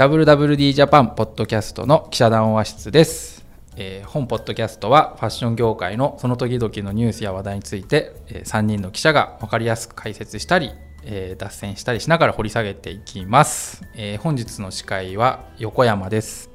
[0.00, 3.44] WWD ジャパンポッドキャストの記者談話室です、
[3.76, 10.70] えー本ポッドキャストはファッション業界のその時々のニュースや話題について、え3人の記者が分かりやすく解説したり、
[11.04, 16.48] えー脱線したりしながら掘り下げていきます、えー本日の司会は横山です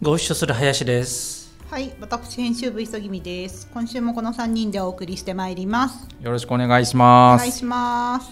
[0.00, 1.54] ご一緒する林です。
[1.68, 3.68] はい、私編集部急ぎみです。
[3.74, 6.08] 今週もこの三人でお送りしてまいります。
[6.22, 8.30] よろしくお願いしおます願いします。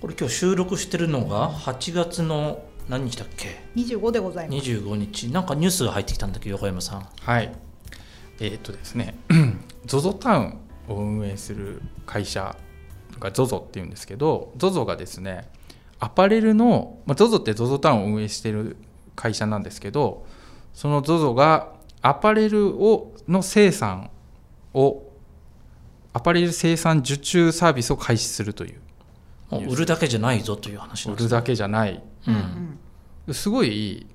[0.00, 3.62] これ今日収録してるのが8月の何日だっけ？
[3.74, 4.58] 二十五でございます。
[4.70, 5.28] 25日。
[5.30, 7.06] なんかニュースが入ってきたんだけど横山さん。
[7.20, 7.52] はい。
[8.40, 9.14] えーっとですね。
[9.86, 12.56] ZOZO タウンを運営する会社
[13.18, 15.48] が ZOZO っていうんですけど ZOZO がですね
[16.00, 18.76] アパレルの、まあ、ZOZO って ZOZO タウンを運営している
[19.16, 20.26] 会社なんですけど
[20.74, 24.10] その ZOZO がアパレルをの生産
[24.74, 25.02] を
[26.12, 28.80] アパレル生産受注サービスを開始するという。
[29.50, 32.02] もう売るだけじゃないぞという話なんです売るだけじゃない。
[32.26, 32.78] うん
[33.34, 34.06] すごい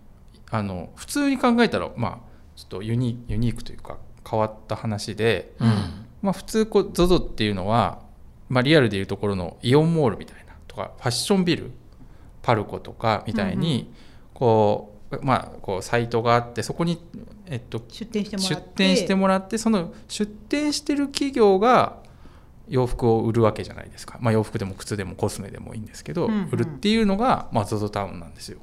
[0.49, 2.17] あの普通に考えたらまあ
[2.55, 3.97] ちょっとユニユニークというか
[4.29, 6.03] 変わった話で、うん。
[6.23, 7.99] まあ、普通こう ZOZO っていうのは、
[8.49, 11.71] まあ、リアルでいうところのイオンモールみたいなとかファッションビル
[12.41, 13.93] パルコとかみたいに
[14.33, 17.01] こう、まあ、こうサイトがあってそこに、
[17.47, 18.71] えっと、出店してもら出って。
[18.75, 22.01] 店してもらってその出店してる企業が
[22.69, 26.49] 洋服を売るわけじゃないですか、まあ、洋服でも靴でもコスメでもいいんですけど、うんうん。
[26.51, 28.59] 売るっていうのが、まあ、ZOZO タウンなんですよ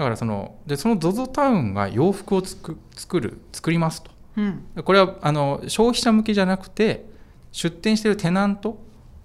[0.00, 4.10] だからそのでその ZOZO タウンが洋服をつく作る作りますと。
[4.38, 4.64] うん。
[4.82, 7.04] これはあの消費者向けじゃなくて
[7.52, 8.78] 出店してるテナント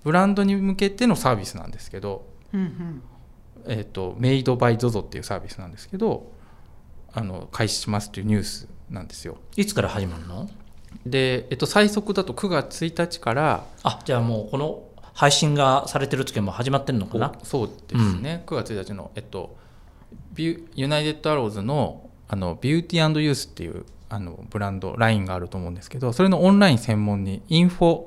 [0.03, 3.01] ブランドに向けてのサービスなんですけど、うんうん。
[3.67, 6.29] えー、とメイドバイ ZOZO っていうサービスなんですけど
[7.13, 9.37] あの開始しますっていうニュースなんですよ。
[9.55, 10.49] いつから始まるの？
[11.05, 17.33] で、えっと、最速だと9月1日からあじゃあもうこの配信がされてる時はもう始まってるのかな？
[17.41, 19.55] おそうですね、9月1日の、えっと、
[20.37, 28.05] ユナイテッドアローズのあのビューティーユースっていうあのブランドラインがあると思うんですけどそれのオンライン専門にインフォ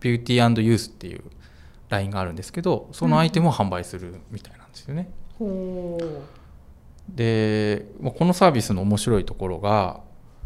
[0.00, 1.22] ビューティーユースっていう
[1.88, 5.10] ラインがあるんですけどそのアイテムを販売するみたいなんですよね。
[5.38, 5.98] ほ
[7.08, 10.00] でまあこのサービスの面白いところが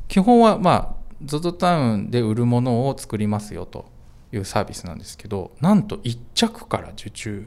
[0.09, 3.87] 基本はまあ ZOZO タウンで売るものを作りますよと
[4.33, 7.47] いうサービスなんですけどなんと1着から受注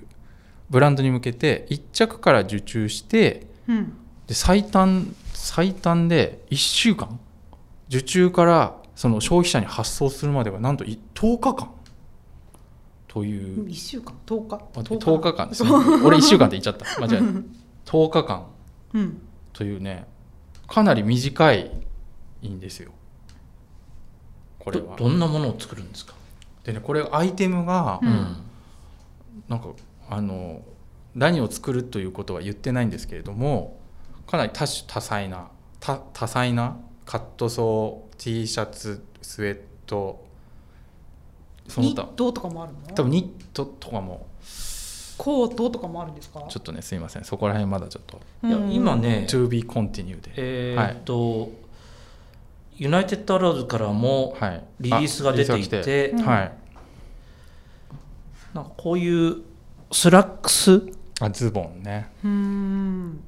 [0.71, 3.73] ブランドに向けて1着から受注してう。
[3.73, 3.93] うん。
[4.27, 7.19] で最短最短で1週間。
[7.89, 11.71] 受注からその消費者に発送するまではなんとい10日間。
[13.07, 13.69] という。
[13.69, 14.55] 一週間、十日？
[14.55, 15.33] あ10日？
[15.33, 15.69] 間ですね。
[16.05, 16.85] 俺1週間って言っちゃった。
[17.01, 17.43] 間違え
[17.85, 17.91] た。
[17.91, 18.45] 10日間。
[18.93, 19.21] うん。
[19.51, 20.07] というね
[20.67, 21.71] かなり短い
[22.47, 22.91] んですよ。
[24.59, 24.95] これは。
[24.95, 26.13] どどんなものを作るんですか？
[26.63, 28.37] でねこれアイテムがううんん。
[29.49, 29.67] なんか
[30.11, 30.61] あの
[31.15, 33.79] 何を作るということは言ってないんですけれども
[34.27, 35.47] かなり多種多彩な
[35.79, 40.23] 多多彩なカットソー T シャツスウェット
[41.67, 42.01] その他。
[42.03, 42.79] ニットとかもあるの？
[42.93, 44.27] 多分ニットとかも。
[45.17, 46.43] コートとかもあるんですか？
[46.49, 47.23] ちょっとねすいません。
[47.23, 48.19] そこら辺まだちょっと。
[48.43, 48.95] いやうん今。
[48.95, 51.51] ね To be continued で、えーっと、
[52.75, 56.51] ユナイテッドアローズからもはい、リリースが出ていてはい。
[58.53, 59.43] なんかこういう
[59.91, 60.81] スラックス？
[61.19, 62.09] あズボンね。
[62.23, 63.23] うん。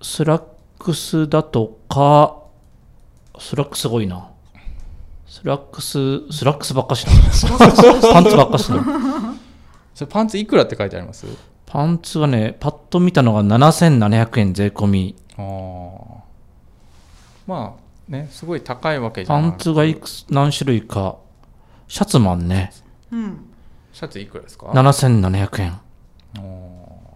[0.00, 0.42] スラッ
[0.78, 2.38] クスだとか
[3.38, 4.28] スラックすごいな。
[5.26, 7.12] スラックススラックスばっかしな
[8.12, 9.34] パンツばっかしな
[9.94, 11.26] それパンツいくらって書いてあります？
[11.66, 15.16] パンツはねパッと見たのが7700円税込み。
[15.36, 16.20] あー。
[17.46, 21.16] まあねすごい高いわけじゃパないンパンツがいくつ何種類か。
[21.88, 22.72] シャツマンね。
[23.10, 23.48] うん。
[23.92, 25.80] シャツいくらですか？7700円。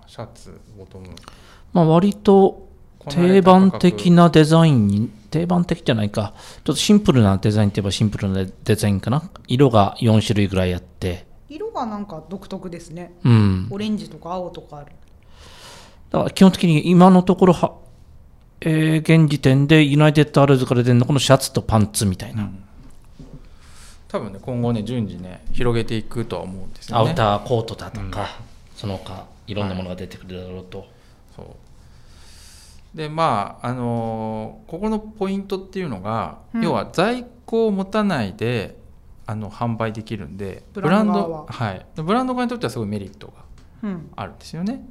[0.07, 1.09] シャツボトム。
[1.73, 2.69] まあ割と
[3.09, 6.35] 定番的なデザインに定番的じゃないか。
[6.65, 9.23] ちょっとシンプルなデザインって言えばシンプルなデザインかな。
[9.49, 11.27] 色が4種類ぐらいあって。
[11.49, 13.15] 色がなんか独特ですね。
[13.25, 13.69] うん。
[13.71, 14.93] オレンジとか青とかある。
[16.11, 17.75] だから基本的に今のところは、
[18.61, 22.51] えー現時点でユナイテッドアローズから出るのはこのシャツとパンツみたいな、
[24.17, 27.11] 多分ね今後ね順次ね広げていくとは思うんですよね。
[27.11, 28.41] アウターコートだとか、
[28.75, 30.87] その他いろんなものが出てくるだろうと、
[31.37, 31.43] そ
[32.95, 32.97] う。
[32.97, 36.63] でまああのーここのポイントっていうのが、うん。
[36.63, 38.79] 要は在庫を持たないで
[39.27, 41.29] あの販売できるんでブランド側。
[41.45, 43.33] ははいブランド側にとってはすごいメリットが
[43.83, 44.11] うん。
[44.17, 44.83] あるんですよね。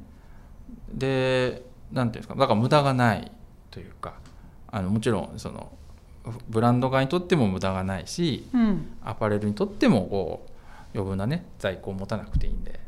[0.92, 3.32] でなんていうんですかだから無駄がない
[3.70, 4.14] というか
[4.68, 5.72] あのもちろんその
[6.48, 8.96] ブランド側にとっても無駄がないしうん。
[9.04, 10.50] アパレルにとってもこう
[10.94, 12.80] 余分なね在庫を持たなくていいんで。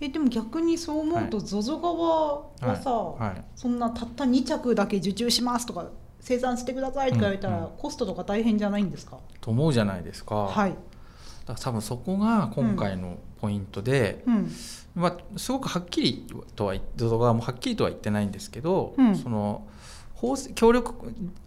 [0.00, 3.44] えでも逆にそう思うと ZOZO 側はさ、はい。
[3.54, 5.88] そんなたった2着だけ受注しますとか
[6.20, 7.70] 生産してくださいとか言われたら、うんうん。
[7.76, 14.50] コストとか大変じゃないんですか、と思うじゃないですか,、はい、だから多分そこが今回のポイントで、うん。
[14.94, 16.26] まあ、すごくはっきり
[16.56, 19.16] とは ZOZO 側もはっきりとは言ってないんですけど、うん。
[19.16, 19.66] その
[20.20, 20.92] 法制協力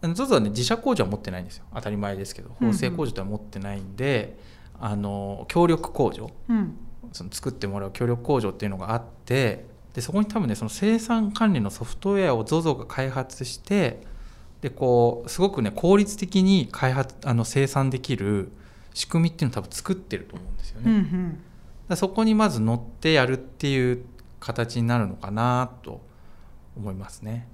[0.01, 1.65] ZOZO はね自社工場は持ってないんですよ。
[1.75, 2.49] 当たり前ですけど。
[2.59, 4.37] 法制工場とは持ってないんで、
[4.79, 6.31] あの協力工場。
[6.49, 6.77] うん。
[7.11, 14.01] その作ってもらう協力工場っていうのがあってでそこに多分ねその生産管理のソフトウェアを ZOZO が開発して
[14.61, 18.51] でこうすごくね効率的に開発あの生産できる
[18.95, 20.91] 仕組みっていうのを多分作ってると思うんですよね。
[20.91, 21.39] うんうん。
[21.87, 24.05] らそこにまず乗ってやるっていう
[24.39, 26.01] 形になるのかなと
[26.75, 27.47] 思いますね。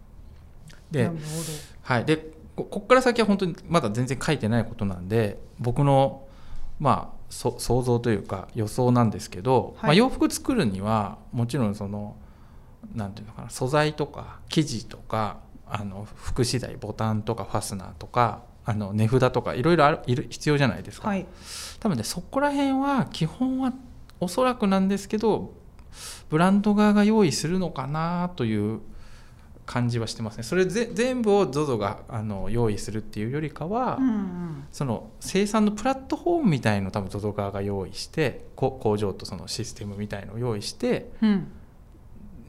[0.92, 1.12] で
[1.84, 2.18] はい、で
[2.56, 6.28] こここから先は本当にまだ全然書いてないことなんで僕の
[6.80, 9.88] まあそ想像というか予想なんですけど、はい。
[9.88, 12.16] まあ、洋服作るにはもちろんその
[12.96, 15.38] なんていうのかな素材とか生地とか
[15.68, 21.06] あの服資材ボタンとかファスナーとかあの値札とかいろいろあるいる必要じゃないですか。
[21.06, 21.26] どはい。
[21.80, 23.74] 多分ねそこら辺は基本は
[24.20, 25.54] おそらくなんですけど
[26.30, 28.82] ブランド側が用意するのかなという
[29.70, 30.44] 感じはしてますね。
[30.44, 34.64] それぜ全部を ZOZO があの用意するっていうよりかは、うんうん。
[34.72, 41.52] その生産のプラットフォームみたいのを多分 ZOZO 側が用意してこ工場とそのシステムみたいのを用意してうん。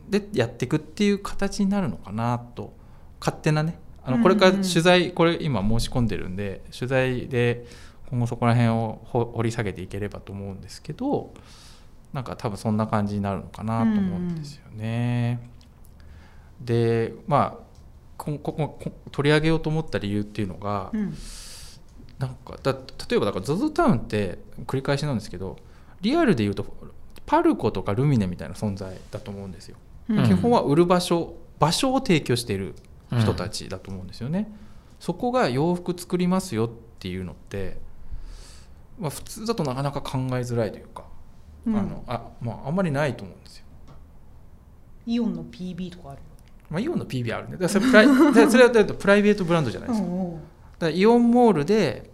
[0.08, 2.72] でやっていくっていう形になるのかなと。
[3.20, 3.78] 勝手なね。
[4.02, 4.20] あうんうん。
[4.20, 7.66] のこれから取材これ今申し込んでるんで取材で
[8.08, 11.34] 今後そこら辺をほ掘り下げていければと思うんですけど
[12.14, 15.49] なんか多分そんな感じになるのかなと思うんですよね。
[16.60, 17.70] でまあ
[18.16, 21.14] ここここ取り上げようと思った理由っていうのが、うん
[22.20, 25.56] なんかだ例えばだから ZOZO タウンって繰り返しなんですけど
[26.02, 26.66] リアルで言うと
[27.24, 29.78] パルコとかルミネみたいな存在だと思うんですよ。
[30.10, 32.74] うん基本は売る場所場所を提供している
[33.18, 34.52] 人たちだと思うんですよね。
[34.98, 37.78] そこが洋服作りますよっていうのって、
[38.98, 41.04] まあ、普通だとなかなか考えづらいというか、
[41.66, 43.64] うんあのあまあ、あんまりないと思うんですよ。
[45.06, 46.29] イオンの PB とかあるよ
[46.70, 47.56] まあ、イオンの PB あるね。
[47.56, 48.04] だそれプラ
[48.48, 50.06] それとプライベートブランドじゃないですか。
[50.06, 50.40] うんうん。
[50.78, 52.10] だイオンモールで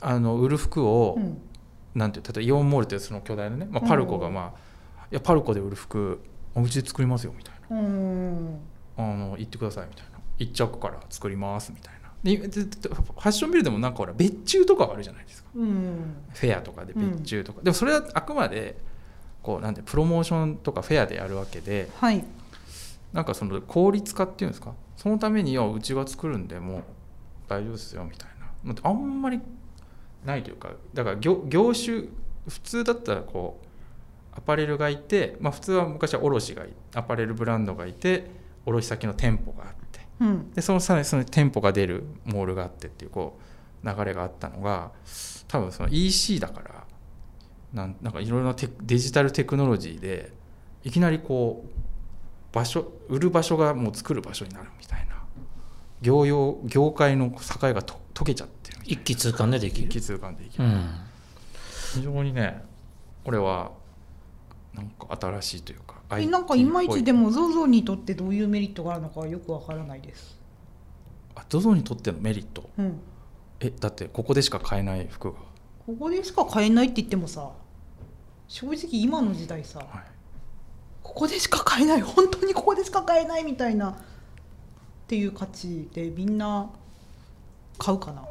[0.00, 1.38] あの売る服を、うん。
[1.94, 6.20] なんていう例えばイオンモールってその巨大なね、まあ、パルコがまあ、いやパルコで売る服
[6.56, 7.78] うちで作りますよみたいな。
[7.78, 8.58] うん。
[8.96, 10.18] あの行ってくださいみたいな。
[10.38, 12.04] 一着から作りますみたいな。
[12.24, 15.50] でファッションビルでもなんかほら別注とかあるじゃないですか。
[15.54, 16.16] うん。
[16.32, 18.78] フェアとかで別注とか、でもそれはあくまで
[19.42, 22.24] こうなんでプロモーションとかフェアでやるわけではい
[23.14, 24.74] なんかその効率化っていうんですか？
[24.96, 26.82] そのためにはうちが作るんでもう
[27.48, 28.28] 大丈夫ですよみたい
[28.64, 28.74] な。
[28.82, 29.40] あんまり
[30.24, 32.08] ないというかだから業業種
[32.48, 33.66] 普通だったらこう
[34.36, 38.30] アパレルがいて、まあ、普通は昔は卸がいアパレルブランドがいて
[38.66, 40.00] 卸先の店舗があって。
[40.20, 40.50] うん。
[40.50, 43.38] でそのさらにその店舗が出るモールがあってっていうこ
[43.82, 44.90] う流れがあったのが
[45.46, 46.84] 多分その EC だから
[47.72, 50.32] なんなんかいろいろなデジタルテクノロジーで
[50.82, 51.68] いきなりこう
[52.54, 55.16] 場所売る場所がもう作る場所になるみたいな。
[56.00, 57.38] 業用業界の境
[57.74, 59.88] がと解けちゃってる一気通貫でできる？
[59.88, 60.84] な一気通貫できる、うん。
[61.94, 62.62] 非常にね
[63.24, 63.72] これは
[64.72, 66.64] なんか新しいというかえなんかい。
[66.64, 70.38] まいちでも ZOZO にとってどういうメリットがあるのかよくわからないです。
[71.34, 72.70] あ ZOZO にとってのメリット？
[72.78, 73.00] うん。
[73.60, 75.38] えだってここでしか買えない服が、
[75.86, 77.50] ここでしか買えないって言ってもさ
[78.46, 79.88] 正直今の時代さはい、
[81.04, 82.00] ここでしか買えない。
[82.00, 83.94] 本当にここでしか買えないみたいなっ
[85.06, 86.68] ていう価値でみんな
[87.78, 88.24] 買うかな。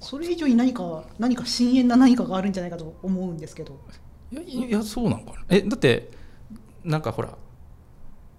[0.00, 3.78] それ以上に何か何か深淵な何かがあるんじゃないかと思うんですけど。
[4.32, 5.44] いやいやそうなのかな。
[5.50, 6.10] えだって
[6.82, 7.36] なんかほら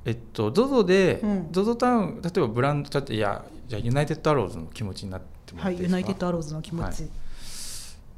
[0.04, 1.48] えっと ZOZO で、うん。
[1.52, 5.96] ZOZO タウン例えばブランドだっていやじゃあユナイテッドアローズの気持ちになってもらはいユっていいですか？
[5.96, 7.10] ナイテッドアローズの気持ち、は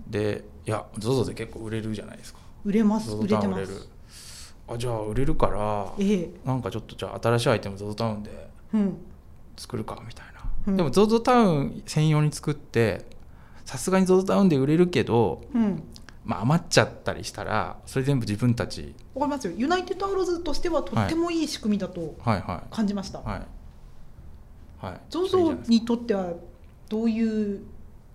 [0.07, 2.39] でいや ZOZO で結構売れるじゃないですか。
[2.63, 3.13] 売れます。
[3.13, 3.89] 売れてます
[4.67, 6.29] あじゃあ売れるからええ。
[6.43, 8.97] なんかちょっとじゃあ新しいアイテム ZOZO タウンでうん。
[9.57, 10.77] 作るかみたいな、うん。
[10.77, 13.05] でも ZOZO タウン専用に作って
[13.63, 15.83] さすがに ZOZO タウンで売れるけど、うん。
[16.23, 18.95] まあ、余っちゃったりしたらそれ全部自分たち。
[19.13, 19.53] わかりますよ。
[19.55, 22.15] ユナイテッドアローズとしてはとってもいい仕組みだと
[22.71, 23.41] 感じました、いはい。
[24.85, 25.01] はい。
[25.09, 26.33] それいいじゃないにとっては
[26.89, 27.61] どういう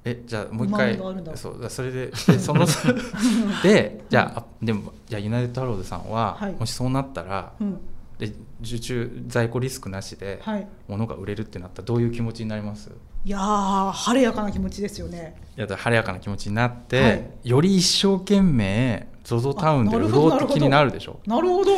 [0.05, 0.97] えじゃあもう一不回
[1.37, 2.67] そうだそれででその
[3.63, 6.53] でじゃああでもじゃあユナイテッドアローズさんは、はい。
[6.59, 7.79] もしそうなったらうん。
[8.19, 8.31] で
[8.63, 10.67] 受注在庫リスクなしではい。
[10.89, 12.91] 物が売れるってなったらどういう気持ちになります？
[13.25, 15.37] いやー晴れやかな気持ちですよね。
[15.57, 17.31] いや晴れやかな気持ちになって、はい。
[17.45, 21.21] より一生懸命 ZOZO タウンで売ろうって気になるでしょ？
[21.27, 21.73] なるほど。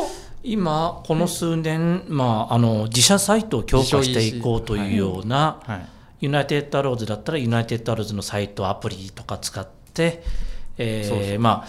[0.44, 5.86] 今この数年、まあ、あの自社サイトを強化していこうというような、はい
[6.22, 10.22] ユナイテッドアローズだったらユナイテッドアローズのサイトアプリとか使って、
[10.78, 11.38] えーそうそう。
[11.38, 11.68] まあ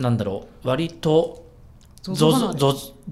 [0.00, 1.44] なんだろう割と
[2.04, 3.06] ZOZO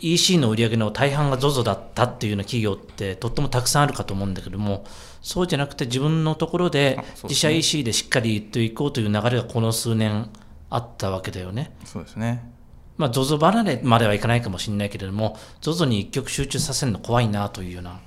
[0.00, 4.84] EC の売り上げの大半が ZOZO だったっていうような企業ってとってもたくさんあるかと思うんだけども
[5.20, 10.30] そうじゃなくて自分のところで自社 EC でしっかり言っていこうという流れがこの数年
[10.70, 11.72] あったわけだよね。
[11.84, 12.50] そうですね。
[12.96, 18.00] まあ、ZOZO 離れまではいかないかもしれないけれども ZOZO に一極集中させるの怖いなというような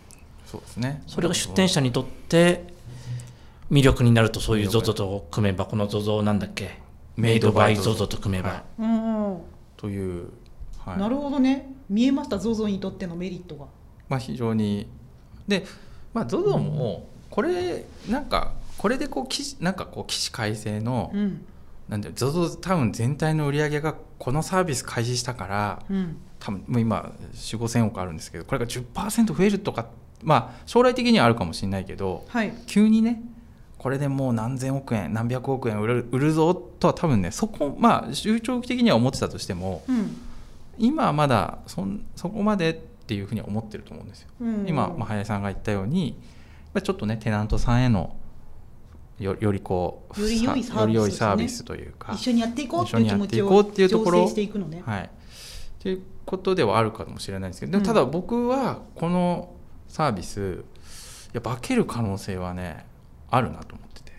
[0.49, 1.03] そうですね。
[1.05, 2.63] それが出店者にとって
[3.69, 6.79] 魅力になるとそういう ZOZO と組めばこの ZOZO なんだっけ？
[7.17, 8.63] メイドバイ ZOZO と組めば、
[9.77, 10.29] という、
[10.79, 10.97] はい。
[10.97, 11.71] なるほどね。
[11.89, 13.65] 見えました ZOZO にとってのメリットが。
[14.07, 14.87] まあ、非常に。
[15.47, 15.65] で、
[16.13, 21.45] まあ、ZOZO もこれなんかこれでこう起死なんかこう起死回生の、うん。
[21.89, 26.17] なんで ZOZO タウン全体の売り上げがこのサービス開始したからうん。
[26.39, 29.87] 多分もう今4 5千億あるんですけどこれが10%増えるとか
[30.23, 32.53] まあ将来的にはあるかもしれないけどはい。
[32.67, 33.21] 急にね
[33.77, 40.17] これでもう何千億円何百億円売る売るぞとは多分ねそこまあ中長期的には思ってたとしてもうん。
[40.79, 44.29] 今はまだそんそこまでっていうふうには思ってると思うんですよ。
[44.41, 44.65] うん。
[44.67, 46.17] 今、まあ、林さんが言ったように
[46.81, 48.15] ちょっとねテナントさんへの
[49.19, 54.81] よよりこうより良いサービスさより良いサービスというか、一緒にやっていこうっていう気持ち一緒にやっていこうとをころしていくのね。
[54.85, 55.07] はい、っ
[55.79, 57.87] ていうことではあるかもしれないんですけどでもうん。
[57.87, 59.53] ただ僕はこの
[59.89, 60.63] サービス
[61.33, 62.85] いや化ける可能性はね
[63.29, 64.13] あるなと思ってて。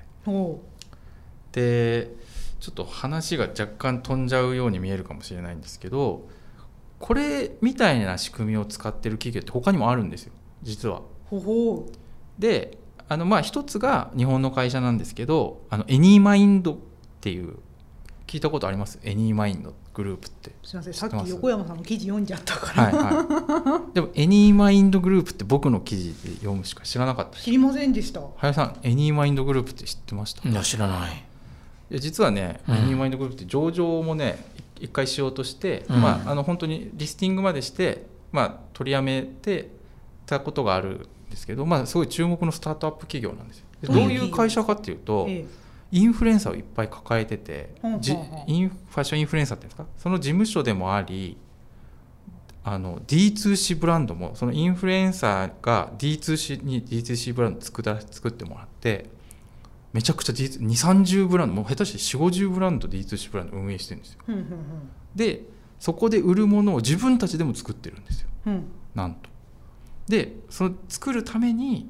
[1.52, 2.14] で
[2.60, 6.28] ちょっと話が若干飛んじゃうように見えるかもしれないんですけど
[6.98, 10.34] これみたいな仕組みを使ってる企業って他にもあるんですよ。
[10.62, 11.00] 実は。
[11.24, 11.92] ほほう。
[12.38, 12.76] で
[13.08, 16.76] あのまあ一つが日本の会社なんですけどあのエニーマインドっ
[17.20, 17.56] ていう
[18.26, 19.00] 聞いたことあります？
[19.02, 20.50] エニーマインドグループって。
[20.62, 20.94] すみません。
[20.94, 28.20] さっき横山さんの記事読んじゃったから、はいはい、でもエニーマインドグループって僕の記事で読むしか知らなかった知りませんでした。
[28.36, 30.48] 林さんエニーマインドグループって知ってました？
[30.48, 31.24] いや知らない。
[31.90, 32.74] いや実はね、うん。
[32.76, 34.44] エニーマインドグループって上場もね
[34.78, 36.00] い一回しようとして、うん。
[36.00, 39.70] まあ、あの本当にリスティングまでして、まあ、取りやめて
[40.24, 43.64] たことがあるんですけど、まあ、すごい注目のスタートアップ企業なんですよ。
[43.82, 45.44] でどういどう会社かっていうと、え
[45.92, 48.16] インフルエンサーをいっぱい抱えてて、じ
[48.46, 49.86] インファッションインフルエンサーっていうんですか？
[49.98, 51.36] その事務所でもあり
[52.62, 59.10] あの D2C ブランドもそのインフルエンサーが D2C に D2C ブランド作ら作ってもらって
[59.92, 64.20] めちゃくちゃ2 3 0ブランドもう下手して4 5 0ブランド D2C ブランド運営してるんですよ。
[65.16, 65.42] で
[65.78, 68.28] そこで売るものを自分たちでも作ってるんですよ。
[68.46, 68.64] うん。
[68.94, 69.30] なんと。
[70.06, 71.88] でその作るために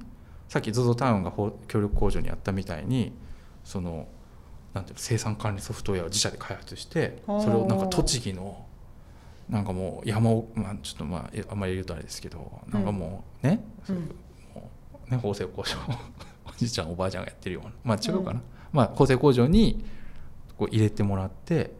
[0.48, 3.12] さっき ZOZO タウンがほ協力工場にやったみたいに
[3.70, 4.08] その
[4.74, 8.66] なんていうの生産管理ソフトウェアを自社で開発してそれをなんか栃木の
[9.48, 14.02] なんかもう山を、まあ、ちょっとまあえあんまり言うとあれですけどなんかもうね、そういう
[14.54, 14.70] も
[15.08, 15.76] うね縫製工場
[16.46, 19.84] おじいちゃんおばあちゃんがやってるようなまあ違うかな、うんまあ縫製工場に
[20.56, 21.72] こう入れてもらって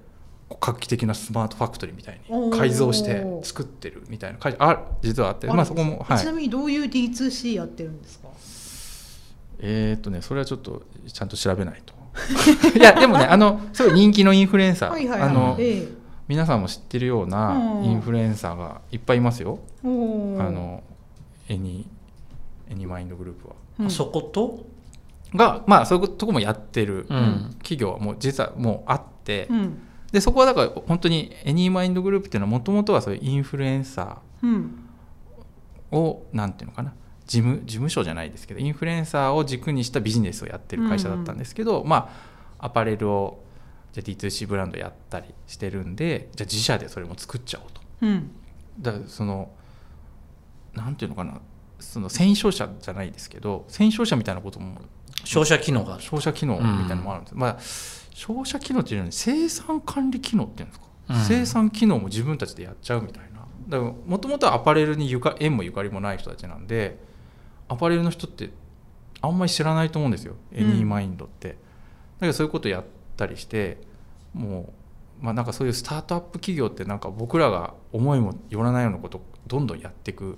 [0.61, 6.19] 画期的なスマートファクトリーみたいに改造して作ってるみたいな会社ある実はあってまあそこもはい。
[6.19, 8.30] ちなみにどういう D2C やってるんですか？
[9.61, 11.95] えーっとねそれはちょっとちゃんと調べないと。
[12.77, 15.89] いやでもねあのすごい人気のインフルエンサー、はいはいあのはいええ。
[16.29, 17.85] 皆さんも知ってるようなうん。
[17.85, 20.83] インフルエンサーがいっぱいいますよ、あの
[21.49, 21.89] エニ
[22.69, 23.55] エニマインドグループは。
[23.81, 23.87] うん。
[23.87, 24.65] あそこと？
[25.35, 27.55] がまあそういうとこもやってるうん。
[27.59, 29.79] 企業はもう実はもうあって、うん。
[30.13, 34.75] でそこはだから本当にエニーマインドグループっていうのはもともとはそういうインフルエンサうん。
[35.93, 36.93] ーをなんていうのかな
[37.31, 42.11] 事務事務所じゃないですけどインフルエンサーを軸にしたビジネスをやってる会社だったんですけど、ま
[42.59, 43.45] あアパレルを
[43.93, 47.81] じゃあ D2C ブランドやったりしてるんでじゃあ自社でそれも作っちゃおうと。
[48.03, 48.33] うん。
[48.81, 49.53] だからその
[50.75, 51.41] なんていうのかな
[51.79, 54.81] その戦勝者じゃないですけど戦勝者みたいなことも
[55.23, 56.03] 照射機能がある。
[56.03, 57.59] 照射機能みたいなのもあるんです、まあ
[58.13, 61.17] 照射機能っていうのに生産管理機能っていうんですか、うん。
[61.21, 63.47] 生産機能も自分たちでやっちゃうみたいな。
[63.69, 66.99] だからもともとはアパレルにゆか縁もゆかりもない人たちなんで
[67.71, 68.51] アパレルの人って
[69.23, 70.35] あんまり知らないと思うんですよ。
[70.53, 71.55] エニーマインドって、だ
[72.23, 72.85] けどそういうことやっ
[73.17, 73.79] たりして
[74.35, 74.73] も
[75.21, 80.37] うまあなんかそういうスタートアップ企業ってなんか僕らが思いもよらないようなことをどんどんやっていく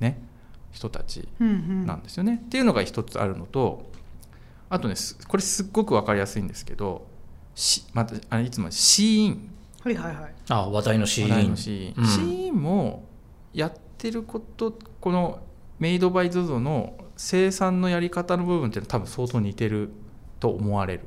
[0.00, 0.22] ね
[0.70, 1.86] 人たちうんうん。
[1.86, 2.40] なんですよね。
[2.42, 3.90] っていうのが一つあるのと
[4.70, 7.06] あとねすこれすっごく分かりやすいんですけど
[7.54, 9.50] しまたあのいつもシーイン。
[9.82, 10.34] はいはいはい。
[10.48, 12.06] あ話題のシ話題ーンのシーン、うん。
[12.08, 13.04] シーンも
[13.52, 15.40] やってることこの
[15.82, 19.90] メイドバイ ZOZO の生産のやり方の部分っていうのは多分相当似てる
[20.38, 21.00] と思われる。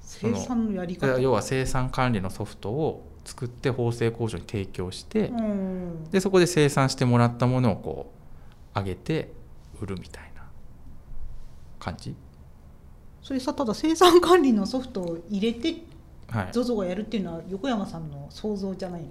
[0.00, 1.20] 生産のやり方？
[1.20, 6.04] 要は生産管理のソフトを作って縫製工場に提供して、うん。
[6.10, 8.12] でそこで生産してもらったものをこ
[8.74, 9.34] う上げて
[9.78, 10.44] 売るみたいな
[11.78, 12.16] 感じ。
[13.20, 15.82] それさただ生産管理のソフトを入れて
[16.30, 16.46] はい。
[16.50, 19.02] ZOZO がやるっていうのは横山さんの想像じゃない？
[19.02, 19.08] の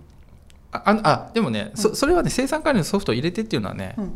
[0.74, 1.78] あああでもね、うん。
[1.78, 4.14] そそれはね生産管理のソフトを入れてっていうのはね、うん。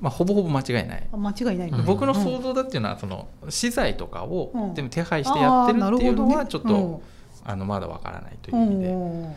[0.00, 1.08] まあ、ほぼほぼ間違いない。
[1.10, 1.84] あ間違いないの、うん。
[1.84, 4.74] 僕の想像だっていうのはその資材とかをうん。
[4.74, 6.98] 全部手配してやってるっていうのはちょっと、うん。
[7.46, 9.22] あのまだわからないといううん意味で、うん。
[9.22, 9.32] はい。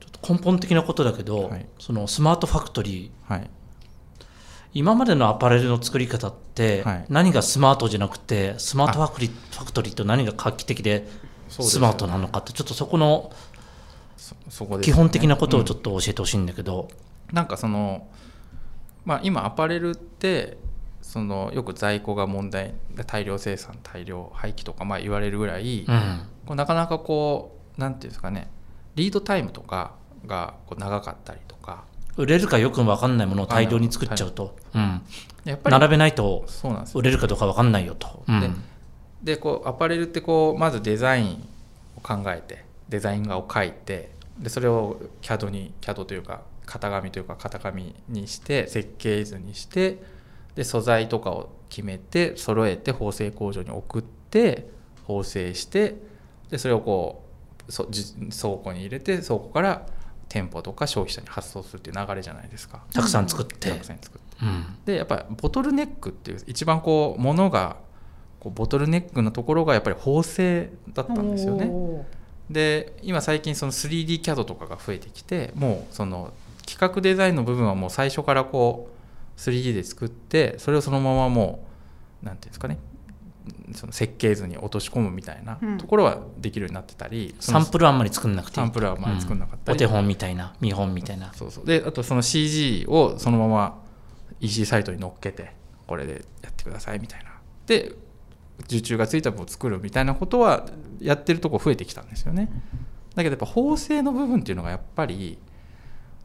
[0.00, 1.66] ちょっと根本的なことだけど、はい。
[1.78, 3.32] そのスマートファクトリー。
[3.32, 3.50] はい、
[4.74, 7.04] 今までのアパレルの作り方って、はい。
[7.08, 11.08] 何がスマートじゃなくてスマートファクリファクトリーと何が画期的で
[11.48, 13.32] スマートなのかってちょっとそこの
[14.28, 16.88] そそこです基本的なことをちょうんっと教えてほしいんだけど、
[17.32, 18.06] なんかその、
[19.04, 20.58] まあ、今アパレルって
[21.02, 22.74] そのよく在庫が問題
[23.06, 26.22] 大量生産大量廃棄とかまあ言われるぐらい、うん。
[26.44, 28.50] こうなかなかこうなんていうんですかね
[28.94, 29.92] リードタイムとか
[30.26, 31.84] がこう長かったりとか。
[32.16, 35.00] 売れるかよく分かんないものを大量に作っちゃうと、うん、
[35.44, 36.44] やっぱり並べないと
[36.94, 38.40] 売れるかどうか分かんないよと、うん。
[38.40, 38.50] で
[39.22, 41.48] でこうアパレルってこうまずデザイン
[41.96, 50.02] を考えてデザイン画を描いてでそれを CAD に CAD というか型紙というか型紙にして設計図にして
[50.54, 54.68] で素材とかを決めて揃えて縫製工場に送って
[55.06, 55.96] 縫製して
[56.50, 57.24] でそれをこ
[57.68, 59.86] うそじ倉庫に入れて倉庫から
[60.28, 62.82] 店舗とか消費者に発送するっていう流れじゃないですか。
[62.92, 67.76] たくさん作って、たくさん作ってうんでやっぱりボトルネックっていう一番こうものが
[68.40, 71.70] こうボトルネックのところがやっぱり縫製だったんですよね。
[72.50, 76.32] で今最近その 3D キャドとかが増えてきてもうその
[76.66, 78.90] 企画デザインの部分はもう最初からこ
[79.36, 81.66] う 3D で作ってそれをそのままも
[82.22, 82.78] うなんていうんですかね
[83.74, 85.78] その設計図に落とし込むみたいなうん。
[85.78, 88.60] ところはできるようになってたり、そのサンプルあんまり作んなくて。
[88.60, 89.76] いいサンプルはあんまり作んなかったり。
[89.76, 91.32] お手本みたいな見本みたいな。
[91.34, 91.66] そうそう。
[91.66, 93.82] であとその CG をそのまま
[94.40, 95.52] EC サイトに乗っけて
[95.86, 97.30] これでやってくださいみたいな。
[97.66, 97.92] で
[98.64, 100.66] 受注がついた分を作るみたいなことは
[101.00, 102.50] やってるとこ増えてきたんですよね。
[103.14, 105.38] だけどやっぱ縫製の部分っていうのがやっぱり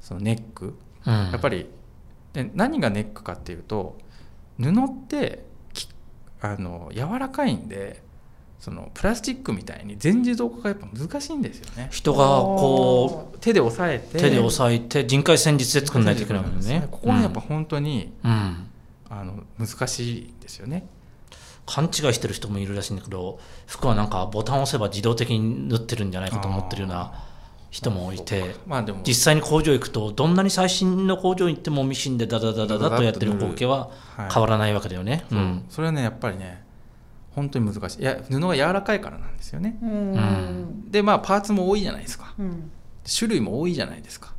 [0.02, 0.76] そのネック。
[1.06, 1.14] うん。
[1.14, 1.68] やっぱり
[2.34, 3.98] で何がネックかっていうと
[4.60, 4.74] 布っ
[5.08, 5.88] てき
[6.42, 8.02] あの柔らかいんで
[8.60, 11.90] そのプラスチックみたいに全自動化がやっぱ難しいんですよね。
[11.92, 16.88] 人がこ手で押さえてう手で押さえて人海戦術で作んないといけないもんね。
[16.90, 18.70] ここがやっぱ本当に、うん、うん
[19.10, 20.88] あの難しいんですよね
[21.66, 27.14] 勘違いしてる人もいるらしいんだけど服はなんかボタンを押せば自動的に縫ってるんじゃないかと思ってるような
[27.72, 29.02] 人もいてまあでも。
[29.04, 34.32] 実際に工場行くとどんなに最新の工場行ってもミシンでダダダダダとやってる光景ははい。
[34.32, 35.66] 変わらないわけだよね、うん。
[35.70, 36.64] それはねやっぱりね
[37.32, 38.02] 本当に難しい。
[38.02, 39.80] いや布が柔らかいからなんですよね。
[39.82, 40.92] うん。
[40.92, 42.36] でまあパーツも多いじゃないですか。
[42.38, 42.70] うん。
[43.18, 44.34] 種類も多いじゃないですか。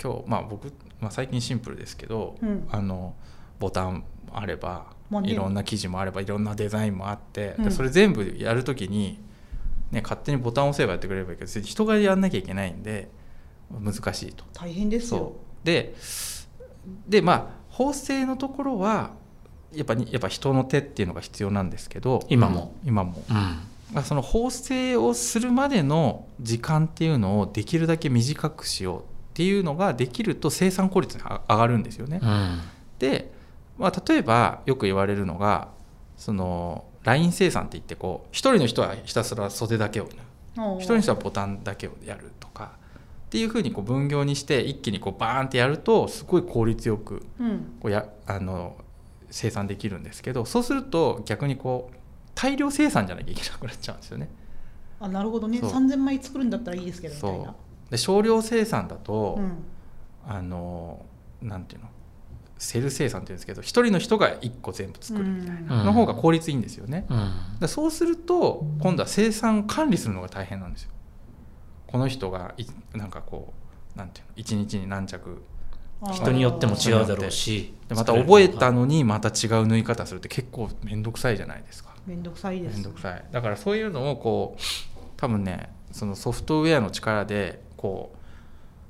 [0.00, 2.68] 今日まあ僕、まあ、最近シンプルですけど、うん。
[2.70, 3.14] あの
[3.58, 7.64] ボタンあれば、まあねいろんな生地もあればいろんなデザインもあって、うん。
[7.64, 9.18] でそれ全部やるときに、
[9.90, 13.10] ね、勝手にボタンを押せばやってくれればいいけど人がやんなきゃいけないんで
[13.70, 14.44] 難しいと。
[14.52, 15.32] 大変ですよ。
[15.64, 15.94] で
[17.06, 19.12] でまあ縫製のところは
[19.72, 23.34] やっぱやっぱ人の手っていうのが必要なんですけど今も、今も、うん。
[23.92, 29.02] まあ、その縫製をするまでの時間っていうのをできるだけ短くしようっ
[29.34, 32.20] ていうのができると生産効率が上がるんですよね。
[32.22, 32.60] うん。
[32.98, 33.32] で、
[33.78, 35.68] まあ、例えばよく言われるのが
[36.16, 40.08] そのライン生産って言ってこう一人の人はひたすら袖だけを
[40.78, 42.72] 一人の人はボタンだけをやるとか
[43.26, 47.76] っていうふうにこう分業にして一気にこうバーンってやるとすごい効率よくうん。
[47.80, 48.76] こうやあの
[49.30, 51.96] 生産できるんですけどそうすると逆にこう
[52.34, 54.28] 大量生産じゃなきゃいけなくなっちゃうんですよね。
[55.00, 55.58] あなるほどね。
[55.58, 55.70] そう。
[55.70, 57.54] 3000枚作るんだったらいいですけどみたいそなう。
[57.90, 59.64] で少量生産だと、うん。
[60.26, 61.04] あの
[61.42, 61.88] なんていうの
[62.58, 65.86] セル生産っていうんですけど一人の人が1個全部作るみたいなうん。
[65.86, 67.06] の方が効率いいんですよね。
[67.08, 67.60] うん。
[67.60, 70.90] でそうすると今度は生産管理するのが大変なんですよ。
[71.86, 73.54] この人がいなんかこ
[73.94, 75.42] うなんていうの一日に何着
[76.12, 77.74] 人によっても違うだろうし。
[77.88, 81.94] でまた覚えたのにまた違う縫い方するって結構面倒くさいじゃないですか。
[82.06, 83.24] めんどくさいです面倒くさい。
[83.30, 84.60] だからそういうのをこう
[85.16, 88.14] 多分ねそのソフトウェアの力でこ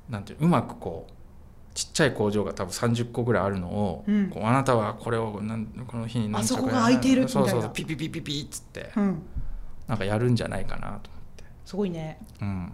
[0.09, 1.13] うなんていううまくこう
[1.79, 4.29] ちっちゃい工場が多分30個ぐらいあるのを、うん。
[4.29, 9.21] こうあなたはこれをなんこの日に何着あそこが空いているみたいなそうそうそうピピピピピっつってうん。
[9.87, 10.99] なんかやるんじゃないかなと思っ
[11.37, 12.19] て、すごいね。
[12.41, 12.69] うん、っ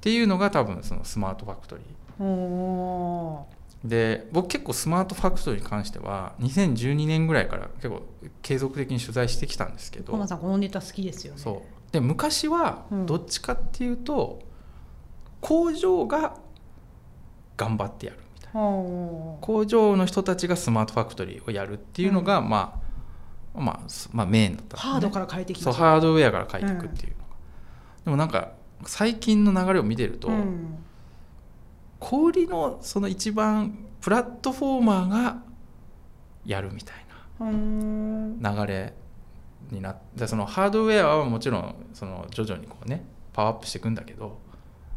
[0.00, 3.44] ていうのが多分そのスマートファクトリー。
[3.84, 8.02] で僕結構スマートファクトリーに関しては2012年ぐらいから結構
[8.42, 10.12] 継続的に取材してきたんですけど。
[10.12, 11.40] コナさんこのネタ好きですよね。
[11.40, 11.92] そう。
[11.92, 13.06] で昔はうん。
[13.06, 14.40] どっちかっていうと、
[15.40, 16.36] 工場が
[17.56, 18.60] 頑張ってやるみたいな。
[19.40, 22.80] 工場の人たちがスマートファクトリーをやるっていうのが、ま
[23.54, 24.82] あまあ、すまあ、メインだったね。
[24.82, 27.24] ハードから変えてきそうまハードウェアから変えていくっていうのが、
[28.04, 28.52] でもなんか
[28.84, 30.78] 最近の流れを見てると、うん。
[31.98, 35.42] 小売りのその一番プラットフォーマーが
[36.44, 36.96] やるみたい
[37.40, 38.94] な流れ
[39.70, 44.38] になってそのハードウェアはもちろんその徐々にこうねパワーアップしていくんだけど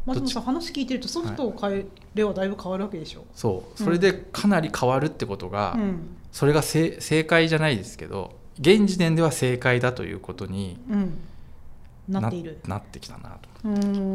[0.06, 3.82] まあ、でもどさ話聞いてるとソフトを変えればだいぶ変わるわけでしょ、そう。
[3.82, 6.16] それでかなり変わるってことが、うん。
[6.32, 11.18] それが正正解じゃないですけど現時点では正解だということにうん、
[12.08, 12.60] なっている。
[12.66, 13.48] なってきたなと、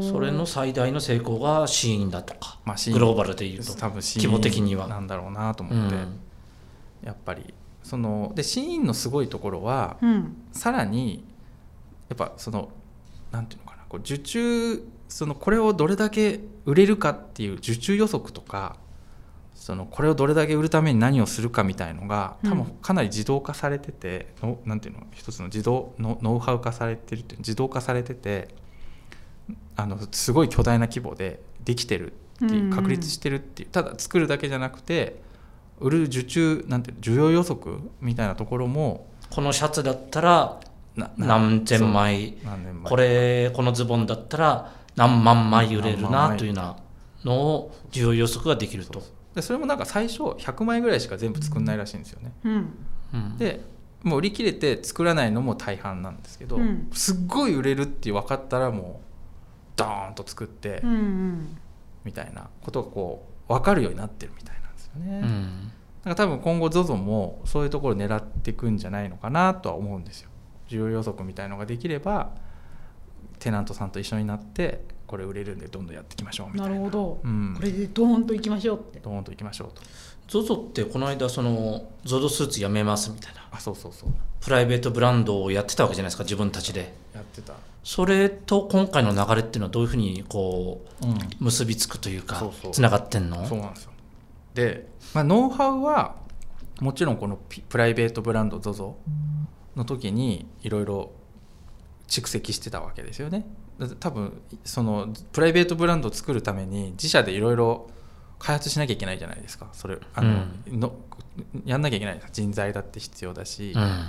[0.02, 2.98] それの最大の成功がシーンだとかまあ、シーン。
[2.98, 4.86] グローバルでいうと多分シ規模的には。
[4.86, 6.20] ーンなんだろうなとう思って、ん。
[7.04, 10.36] やっぱりそのでシーンのすごいところはうん。
[10.52, 11.24] さらに
[12.10, 12.70] やっぱその
[13.32, 14.84] なんていうのかなこう受注
[15.16, 18.76] そのこれをどれだけ売れるかっていう受注予測とか
[19.54, 28.50] そのこれをどれだけ売るために何をするかみたいのが多分うんかなり自動化されてて、のなんていうの一つの自動のノウハウ化されてるっていう自動化されてて
[29.78, 32.70] あのすごい巨大な規模でできてるってうんいううん。
[32.72, 35.22] 確立してるっていうただ作るだけじゃなくて
[35.80, 40.60] 売る受注なんていうの需要予測みたいなところもこのシャツだったら
[41.16, 42.36] 何千枚。
[42.44, 46.78] そう何年前これこのズボンだったら何万枚売れるなというような
[47.24, 49.04] のを需要予測ができると。
[49.34, 52.32] でそれもなんか最初100枚ぐらいしか全部作んないらしいんですよね。
[52.44, 52.74] うん。
[53.14, 53.38] うん。
[53.38, 53.62] で
[54.04, 56.90] もう売り切れて作らないのも大半なんですけど、うん。
[56.94, 59.06] すっごい売れるって分かったらもう
[59.76, 61.58] ドーンと作ってうんうん。
[62.06, 65.72] みたいなことがこう分かるようになってるみたいなんですよね、だかうん
[66.06, 70.30] ら多分今後 ZOZO もそういうところを狙っていくんじゃないのかなとは思うんですよ。
[70.70, 72.32] 需要予測みたいのができれば
[73.40, 76.76] テナントさんと一緒になってこれ売れるんでどんどんやっていきましょうみたないな。
[76.78, 77.54] るほど、うん。
[77.56, 79.00] これでドーンといきましょうって。
[79.00, 79.82] ドーンといきましょうと
[80.28, 83.48] ZOZO ってこの間その ZOZO スーツやめますみたいな。
[83.52, 84.10] あそうそうそう。
[84.42, 86.94] プライベートブランドをやってたわけじゃないですか自分たちで。
[87.14, 87.54] やってた。
[87.84, 91.20] それと今回の流れっていうのはどういうふうにこううん。
[91.40, 92.72] 結びつくというかそうそう。
[92.72, 93.46] つながってんの？
[93.46, 93.92] そうなんですよ。
[94.56, 96.16] で、まあ、ノウハウは
[96.80, 98.94] もちろんこのピプライベートブランド ZOZO
[99.76, 101.12] の時にいろいろ
[102.08, 103.46] 蓄積してたわけですよね。
[104.00, 107.90] 多分そのプライベートブランドを作るために自社でいろいろ
[108.40, 109.70] 開発しなきゃいけないじゃないですか。
[109.74, 110.96] それあの、の
[111.66, 114.06] やんなきゃいけない人材だって必要だし、うん。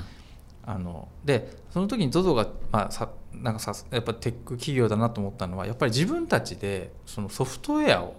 [0.68, 8.16] あのでその時に ZOZO が、まあ、さなんかさやっぱテック企業だなと思ったのはやっぱり自分たちでそのソフトウェアを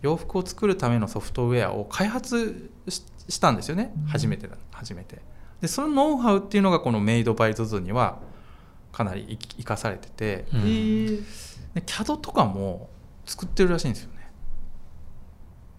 [0.00, 3.92] 洋服を作るためのソフトウェアを開発ししたんですよね。
[4.08, 5.20] 初めてだ初めて。
[5.60, 8.18] でそのノウハウっていうのがこのメイドバイ ZOZO には
[8.92, 10.46] かなり生き生かされてて。
[10.52, 11.16] うん。
[11.74, 12.90] で CAD とかも
[13.24, 14.30] 作ってるらしいんですよね。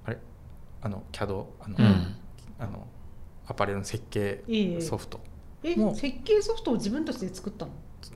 [0.06, 0.18] あれ？
[0.82, 2.16] あの CAD あの,、うん。
[2.60, 2.88] あの
[3.48, 5.20] アパレルの設計ええソフト。
[5.64, 7.72] えもう設計ソフトを自分たちで作ったの？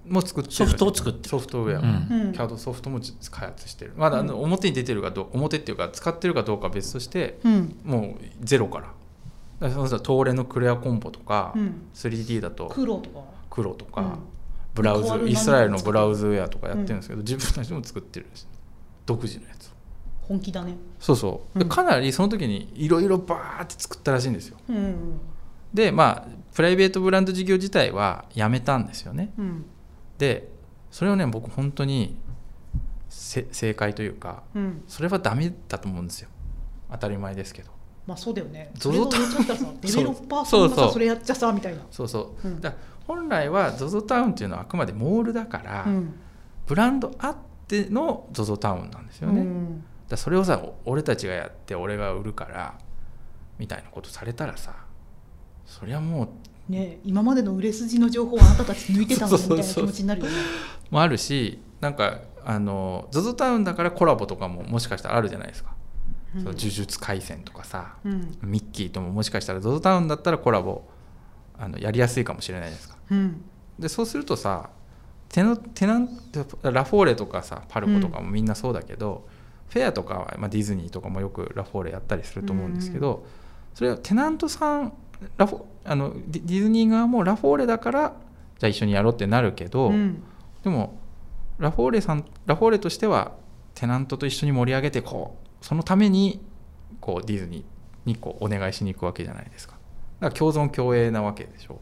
[0.07, 0.55] も作ってる。
[0.55, 1.29] ソフトを作ってる。
[1.29, 1.85] ソフトウェア、うん。
[1.85, 2.31] うん。
[2.31, 3.93] CAD ソフトも実開発してる。
[3.97, 7.77] まだあの表に出てるかどう表っていうか使ってるかどうかは別としてうん。
[7.83, 8.93] もうゼロから。
[9.59, 11.89] だからそう東レのクレアコンボとか、うん。
[11.93, 13.19] 3D だと黒とか。
[13.49, 14.19] 黒とか、うん
[14.75, 18.45] ブラウズイスラエルのブラウズウェアとかやってるんですけど、自分たちも作ってるし
[19.05, 19.69] 独自のやつを。
[20.21, 20.75] 本気だね。
[20.99, 21.69] そうそう、でうん。
[21.69, 24.57] かなりその時にいろいろバーって作ったらしいんですよ。
[24.69, 25.19] うん
[25.73, 29.33] でまあプライベートブランド事業自体はやめたんですよね。
[29.37, 29.65] うん。
[30.17, 30.49] で
[30.89, 32.15] それをね僕本当に
[33.09, 34.83] せ正解というかうん。
[34.87, 36.29] それはダメだと思うんですよ。
[36.91, 37.71] 当たり前ですけど。
[38.07, 38.71] まあそうだよね。
[38.75, 40.73] ゾゾそれをやっちゃったらさ デベロッパーさそうそう。
[40.73, 41.81] んがさそれやっちゃさみたいな。
[41.91, 42.61] そうそう、うん。
[42.61, 42.73] だ
[43.07, 46.13] 本来は ZOZO タウンっていうのはあくまでモールだから、うん。
[46.65, 47.35] ブランドあっ
[47.67, 49.83] ての ZOZO タウンなんですよね、うん。
[50.09, 52.77] らそれをさお俺たちがやって俺が売るから
[53.57, 54.75] みたいなことされたらさ
[55.65, 56.29] そりゃも
[56.69, 60.33] うね今までの売れ筋の情報をあなたたち抜いてたんだみたいな気持ちになるよね。
[60.89, 65.73] もあるしなんかあの ZOZO タウンだからコラボとかももしかしたらあるじゃないですか、
[66.35, 66.41] うん。
[66.41, 68.37] その呪術廻戦とかさ、うん。
[68.43, 70.83] ミッキーとももしかしたら ZOZO タウンだったらコラボ
[71.57, 73.41] あのやりやすいかもしれないですかうん。
[73.79, 74.69] でそうするとさ
[75.29, 76.09] テナテナン
[76.63, 79.27] ラフォーレとかさパルコとかもみんなそうだけど、
[79.69, 83.25] フェアとかは、まあ、ディズニーとかもよくラフォーレやったりすると思うんですけど、
[83.73, 84.93] それはテナントさん
[85.37, 88.15] ラフォあのディズニー側もラフォーレだから
[88.59, 90.23] じゃあ一緒にやろうってなるけど、うん。
[90.63, 90.97] でも
[91.57, 93.33] ラフォーレさんラフォーレとしては
[93.73, 96.41] テナントと一緒に盛り上げてこうそのために
[97.01, 97.63] こうディズニー
[98.05, 99.75] にこうお願いしに行くわけじゃないですか。
[100.21, 101.79] だから共存共栄なわけでしょ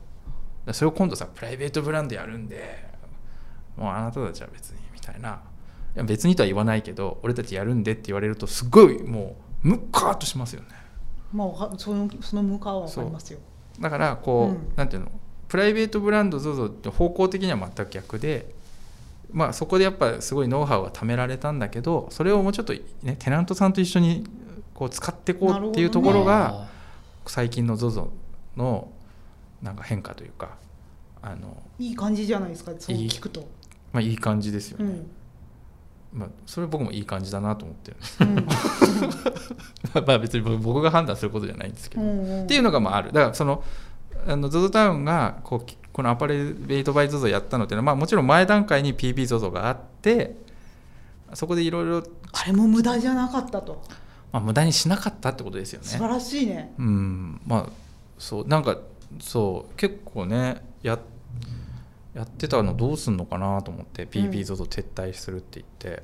[0.72, 2.86] それを今度さプライベートブランドやるんで
[3.76, 5.42] もうあなたたちは別にみたいな。
[5.96, 10.70] いや別にとは言わないけど俺たちやるんでって言われるとすごいもうムッカーっとしますよね。
[11.32, 13.40] まあそのその向かは分かりますよ。
[13.80, 14.74] だからこう、うん。
[14.76, 15.12] なんていうの？
[15.48, 18.56] プライベートブランド ZOZO って方向的には全く逆で、
[19.32, 22.74] まあ、そこでやっぱすごいノウハウが貯められたんだけどそれをもうちょっと、
[23.04, 24.26] ね、テナントさんと一緒に
[24.74, 26.68] こう使っていこうっていうところが、あ
[27.28, 28.10] 最近の ZOZO
[28.58, 28.92] の
[29.64, 30.58] なんか変化というか
[31.24, 33.48] あの、いい感じじゃないですかそういい聞くと。
[33.94, 34.86] まあ、いい感じですよね、
[36.14, 36.20] うん。
[36.20, 38.18] まあ、それ僕もいい感じだなと思ってるんです。
[38.24, 40.04] うん。
[40.06, 43.14] まあ別に僕が判断することじゃないんですけど、うんっていうのがまあある。
[43.14, 43.64] だからその
[44.26, 50.38] ZOZO タウンがこうきこのアパレルベイトバイ ZOZO やったのっていうのは、まあ、もちろん前段階に PBZOZO があって
[51.34, 53.84] そこでいろいろあれも無駄じゃなかったと。
[54.32, 55.88] まあ無駄にしなかったってことですよね。
[55.88, 56.74] 素晴らしいね。
[56.80, 57.42] うん。
[57.46, 57.66] まあ
[58.18, 58.78] そうなんか
[59.20, 61.00] そう結構ねや
[62.14, 66.04] やってたのどうすんのかなと思って PBZOZO 撤退するって言って、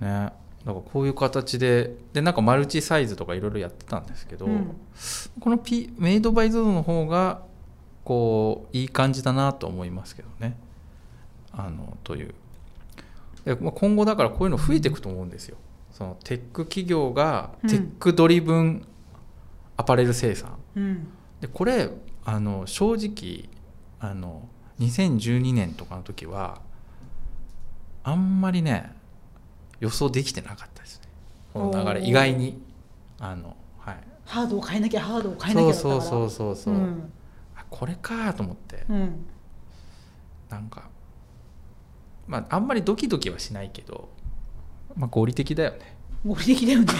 [0.00, 0.08] ね。
[0.10, 0.34] だか
[0.66, 4.76] らこういう形ででなんかマルチサイズとかいろいろやってたんですけど、うん。
[5.40, 7.42] この、P、メイドバイ ZOZO の方が
[8.04, 10.56] こういい感じだなと思いますけどね。
[11.52, 12.34] あのという。
[13.46, 15.56] で、まあ、今後だからこういうの増えていくと思うんですよ。
[15.92, 17.70] そのテック企業がうん。
[17.70, 18.86] テックドリブン
[19.78, 21.08] アパレル生産、うん
[21.40, 21.90] でこれ
[22.24, 23.48] あの正直
[23.98, 24.48] あの
[24.78, 26.60] 2012年とかの時は
[28.02, 28.92] あんまりね
[29.80, 31.08] 予想できてなかったですね。
[31.52, 32.62] この流れ意外に。
[33.18, 33.96] あのはい。
[34.24, 35.98] ハードを変えなきゃハードを変えなきゃだったから。
[35.98, 37.12] そうそうそうそうそう、ん。
[37.56, 38.84] あこれかと思って。
[38.88, 39.26] うん。
[40.48, 40.88] なんか
[42.26, 44.08] まああんまりドキドキはしないけど
[44.96, 45.96] まあ合理的だよね。
[46.24, 46.86] 合理的だよね。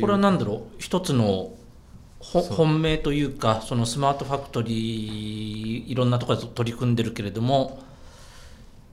[0.00, 0.62] これは何だろう？
[0.78, 1.52] 一つの
[2.32, 7.82] 本命というかそのスマートファクトリーいろんなところで取り組んでるけれども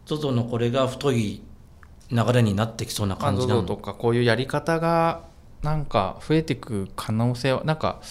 [0.06, 1.42] ZOZO のこれが太い
[2.12, 5.24] 流れになってきそうなまあ感じな ZOZO のとかこういうやり方が
[5.64, 8.02] なんか増えていく可能性はなんか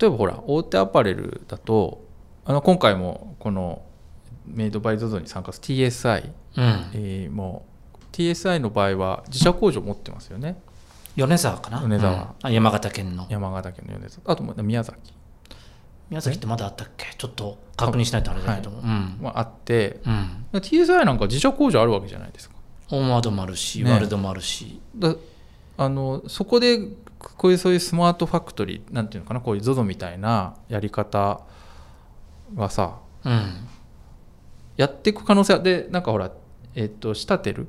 [0.00, 2.04] 例えばほら大手アパレルだと
[2.44, 3.82] あの今回もこの
[4.46, 6.90] メイドバイ ZOZO に参加する TSI、うん。
[6.94, 7.76] えーもう
[8.16, 10.56] TSI の場合は自社工場持ってますよね
[11.16, 11.80] 米沢かな？
[11.80, 12.12] 米沢。
[12.12, 12.26] うん。
[12.42, 13.26] あ山形県の。
[13.28, 14.32] 山形県の米沢。
[14.32, 15.12] あと宮崎。
[16.08, 17.06] 宮崎ってまだあったっけ？
[17.16, 18.70] ちょっと確認しないとあれだけど。
[18.70, 19.16] も、うん。
[19.20, 20.00] もあって。
[20.06, 20.46] うん。
[20.60, 22.54] TSI なんか自社工場あるわけじゃないですか。
[22.90, 23.90] オンワードもあるし、ね。
[23.90, 24.80] ワールドもあるし。
[24.94, 25.14] だ
[25.78, 26.78] あのそこで
[27.18, 29.40] こういうそういうスマートファクトリーなんていうのかな？
[29.40, 31.40] こういう ZOZO みたいなやり方
[32.54, 33.66] がさうん。
[34.76, 36.30] やっていく可能性はでなんかほら
[36.74, 37.68] えっ、とシタテル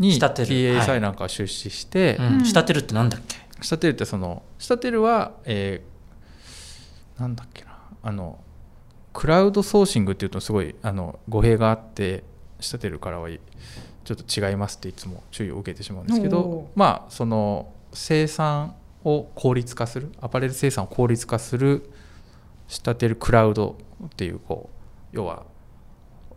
[0.00, 1.00] にシタテル TSI はい。
[1.00, 3.36] なんか出資して、仕立てるってなんだっけ？
[3.62, 7.78] シタテルってそのシタテルは、えーなんだっけな。
[8.02, 8.38] あの
[9.12, 12.24] クラウドソーシングっていうとすごいあの語弊があって
[12.60, 13.40] シタテルからはい
[14.04, 21.90] ちょっと違いますっていつも注意を受けてしまうんですけおどまあその生産を効率化するアパレル生産を効率化する
[22.68, 24.70] 仕立てるクラウドっていうこ
[25.12, 25.42] う要は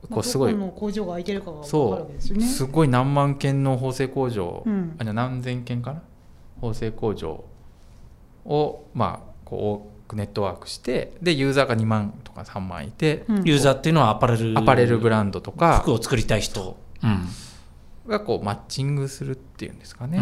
[0.07, 0.53] こまあうすごい。
[0.53, 2.45] どこの工場が空いてるかが分かるわそけですよね。
[2.45, 2.47] う。
[2.47, 4.95] すごい何万件の縫製工場、うん。
[4.99, 6.01] あじゃあ何千件かな？
[6.61, 7.43] 縫製工場
[8.45, 13.43] をまあこう多くネットワークしてでユーザーが2万とか3万いて、うん。
[13.43, 16.77] ユーザーっていうのはアパレルアパレルブランドとか服を作りたい人。
[17.03, 17.27] うん。
[18.05, 20.21] がこうマッチングするっていうんですかね、う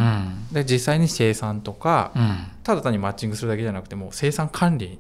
[0.52, 0.54] ん。
[0.54, 2.38] で実際に生産とか、うん。
[2.62, 5.00] ただ単にマッチングするだけじゃなくてもう生産管理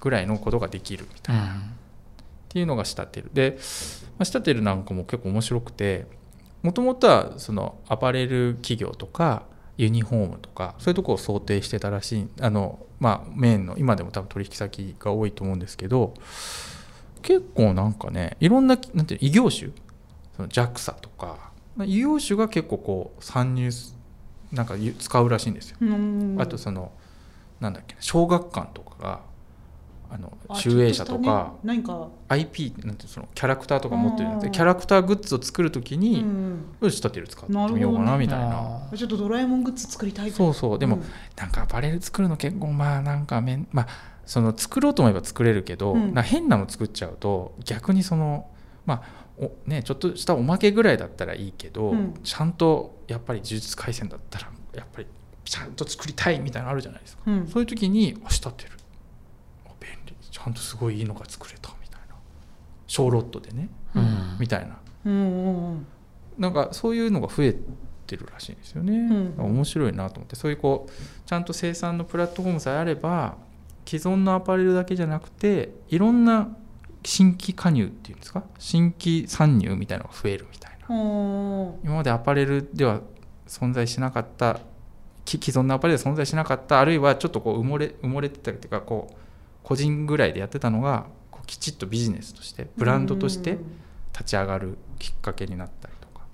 [0.00, 1.56] ぐらいのことができるみたいな、
[2.56, 3.56] っうんていうのが仕立てるで、
[4.18, 6.06] まあ、仕立てるなんかも結構面白くて
[6.62, 9.42] もともとはそのアパレル企業とか
[9.76, 16.14] ユニフォームとかそういうところを想定してたらしいあのまあメインの今でも多分取引先が多いと思うんですけど
[17.22, 19.70] 結構なんかねいろんななんていうの異業種
[20.36, 21.50] その JAXA とか
[21.84, 23.96] 異業種が結構こう参入す
[24.50, 25.76] なんかゆ使うらしいんですよ。
[25.80, 26.92] うんあとその
[27.60, 29.20] なんだっけな小学館とかが
[30.10, 31.54] あのあ集英社とか
[32.28, 36.64] IP なんてそのキャラクターとか持ってるんでキャラクターグッズを作るときうに、ん。
[36.80, 38.88] よし立てる使ってみようかなみたいな。
[38.92, 40.78] あちょっとドラえもんグッズ作りたいそうそう。
[40.78, 41.02] でも、うん
[41.36, 43.88] なんかアパレル作るの結構まあなんかめんまあ
[44.24, 46.14] その作ろうと思えば作れるけど、うん。
[46.14, 48.48] な変なの作っちゃうと逆にその
[48.86, 52.14] まあおね、ちょっとしたおまけぐらいだったらいいけど、うん。
[52.22, 55.06] ちゃんとやっぱり呪術廻戦だったらやっぱり
[55.44, 57.46] ちゃんと作りたいみたいなのあるじゃないですか、うん。
[57.46, 62.14] そういう時にあ仕立てるゃんとすごいいいのが作れたみたいな。
[62.86, 64.36] 小ロットでね、うん。
[64.38, 64.76] みたいな。
[65.04, 65.86] うんうんうん。
[66.38, 67.56] なんかそういうのが増え
[68.06, 69.34] てるらしいんですよね、ん。
[69.36, 70.36] 面白いなと思って。
[70.36, 70.92] そういうこう
[71.26, 73.36] ちゃんと生産のプラットフォームさえあれば
[73.84, 76.48] 既存のアパレルだけじゃなくていろんな
[77.04, 78.42] 新規加入っていうんですか？
[78.58, 80.86] 新規参入みたいなのが増えるみたいな。
[80.88, 83.00] 今までアパレルでは
[83.46, 84.60] 存在しなかった
[85.24, 89.14] き既存のアパレルで存在しなかったあるいはちょっとこう埋もれ埋もれてたりというかこう
[89.66, 93.58] 個人ぐらいでやってたのがこうきちっとビジネスとしてブランドとしてうん。
[94.12, 96.24] 立ち上がるきっかけになったりとか、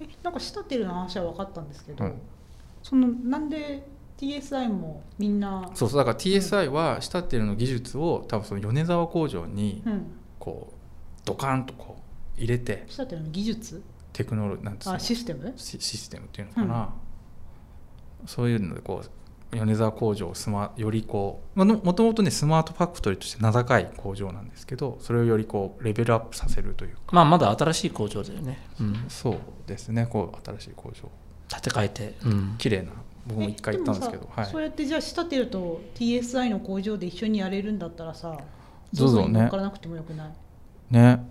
[0.00, 2.14] えなんかシタテルの話は分かったんですけど、うん。
[2.82, 3.86] そのなんで
[4.16, 5.70] TSI もみんな？
[5.74, 10.06] そうそうだから TSI はシタッテルの技術を多分その米沢工場にうん。
[10.38, 11.98] こうドカンとこ
[12.38, 13.82] う入れてシタテルの技術？
[14.14, 14.94] テクノロなんつうの？
[14.94, 15.52] あシステム？
[15.56, 16.94] シシステムっていうのかな、
[18.24, 19.10] そういうのでこう
[19.54, 27.00] 米沢工場をスマよりこうまあのもともとねスマートファクトリーとして名高い工場なんですけどそれをよりこうレベルアップさせるというか。
[27.12, 29.36] まあまだ新しい工場だよね、うん、そう
[29.66, 30.06] ですね。
[30.06, 31.08] こう新しい工場。
[31.48, 32.90] 建て替えて、うん、綺麗な
[33.26, 34.46] 僕も一回行ったんですけどはい。
[34.46, 38.38] そうやってじゃあシタテルと TSI の工場で一緒にやれるんだったらさ
[38.92, 39.26] ZOZO ね。
[39.28, 40.30] に乗っからなくてもよくない？
[40.90, 41.24] ね。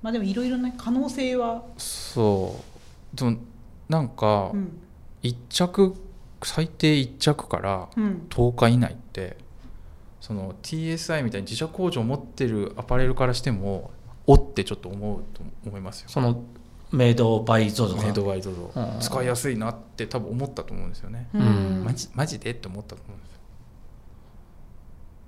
[0.00, 2.56] まあでもいろいろな可能性は、そ
[3.14, 3.16] う。
[3.16, 3.36] でも
[3.88, 4.78] なんかうん。
[5.22, 5.94] 1着
[6.46, 9.36] 最低1着からうん、10日以内って
[10.20, 13.90] その TSI みたいに自社工場を持ってるアパレルからしても
[14.26, 16.08] おってちょっと思うと思いますよ。
[16.08, 16.44] その
[16.92, 19.00] メイドバイゾゾメイドバイゾゾうん。
[19.00, 21.82] 使いやすいなって多分思ったと思うんですよね、うん。
[21.84, 22.50] マジマジで？
[22.50, 23.38] って思ったと思うんですよ。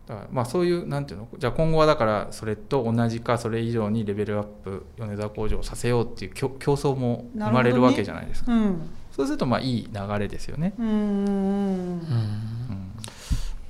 [0.07, 1.29] だからまあそういうなんていうの？
[1.38, 8.81] じゃあ今後はだからそれと同じかそれ以上にレベルアップ米沢工場をさせようっていう競競争も生まれるわけじゃないですか、うん
[9.14, 10.87] そうするとまあいい流れですよね、うん。
[10.87, 10.90] うん。
[10.90, 12.92] うん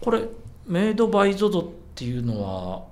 [0.00, 0.28] これ
[0.66, 2.84] メイドバイゾゾっていうのは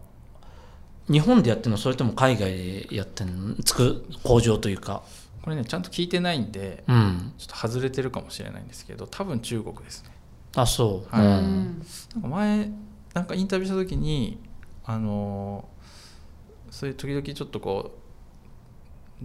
[1.10, 1.76] 日本でやってるの？
[1.76, 3.54] それとも海外でやってるの？
[3.64, 5.02] つく工場というか。
[5.42, 7.32] これねちゃんと聞いてないんでうん。
[7.38, 10.10] ちょっと外れてるかもしれないんですけど多分中国ですね。
[10.54, 11.26] あそう、はい。
[11.26, 11.82] うん。
[12.14, 12.70] なんか前
[13.14, 14.38] なんかインタビューした時に
[14.84, 18.01] あのーそういう時々ちょっとこう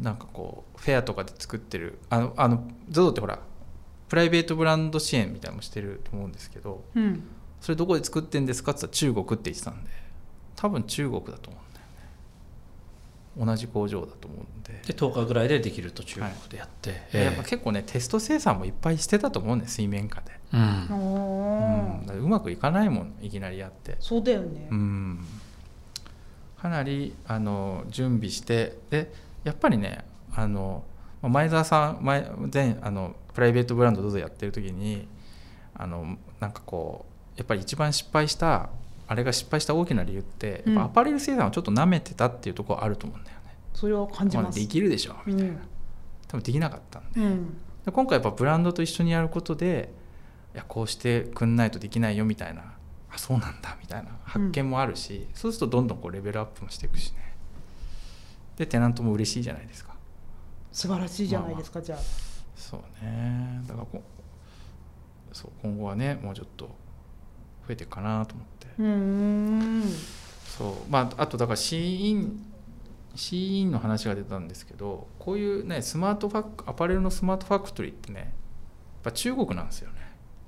[0.02, 3.40] なんかこうフェアとかで作ってるあのあの ZOZO ってほら
[4.10, 7.24] プライベートブランド支援みたいなのもしてると思うんですけどうん。
[7.62, 9.90] それどこで作ってんですかって言ったら中国って言ってたんで
[10.56, 11.86] 多分中国だと思うんだよ
[13.46, 13.46] ね。
[13.46, 14.82] 同じ工場だと思うんで。
[14.86, 22.06] で10日ぐらいでできると中国でやって、ええやっぱ結構ねテスト生産もいっぱいしてたと思うんで水面下で、うん。
[22.10, 23.98] うん、うまくいかないもんいきなりやって。
[24.00, 25.26] そうだよね、うん。
[26.60, 29.14] かなりあの準備してで
[29.48, 30.04] やっぱりね
[30.36, 30.84] あの
[31.22, 35.08] まあ前澤さん前前あのプライベートブランドどうぞやってる時に
[35.74, 37.06] あのなんかこ
[37.36, 38.70] うやっぱり一番失敗した
[39.08, 43.56] あれが失敗した大きな理由ってやっぱアパレル生産をちょっと舐めてたっていうところあると思うんだよね。
[43.74, 45.60] それは感じまあます、できるでしょみたいな、うん。
[46.28, 47.58] 多分できなかったんでうん。
[47.86, 49.94] で今回やっぱブランドと一緒にやることで
[50.56, 52.74] いやこうしてくんないとできないよみたいな。
[53.10, 57.27] あそうなんだみたいな発見もあるし、そうするとどんどんこうレベルアップもしていくしね
[58.58, 59.96] でテナントも嬉しいじゃないですか。
[60.72, 62.00] 素晴らしいじゃないですか、じゃあ。
[62.56, 63.62] そうね。
[63.68, 64.02] だからこ
[65.32, 66.72] そう今後はねもうちょっと増
[67.70, 68.68] えていくかなと思って。
[68.80, 69.84] うーん
[70.46, 70.74] そう。
[70.90, 72.44] まああとだからシーイン
[73.16, 78.30] シーインの話が出たんですけどこういうねスマートファクアパレルのスマートファクトリーってねやっ
[79.04, 79.98] ぱ中国なんですよね。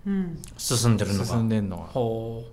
[0.05, 0.41] うん。
[0.57, 1.25] 進んでるのが。
[1.25, 2.43] 進んでんのはほ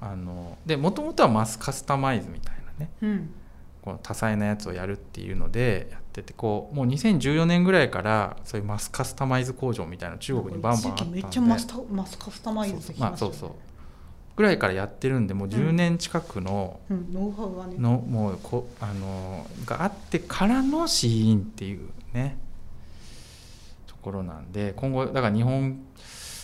[0.00, 2.90] あのでもともとはマスカスタマイズみたいなね。
[3.02, 3.34] うん
[3.82, 11.22] この多彩なやつをやるっていうのでやっててこうもう2014年ぐらいからそういうマスカスタマイズ工場みたいなの中国にバンバンあったんで。
[11.22, 13.10] めっちゃマスタマスカスタマイズできましたよね。
[13.10, 13.50] まあそうそう。
[14.36, 17.74] ぐらいからやってるんでもう10年近くの、うん、ノウハウがね。
[17.78, 22.38] のもうこあのがあってからのシーインっていうね
[23.86, 25.80] ところなんで今後だから日本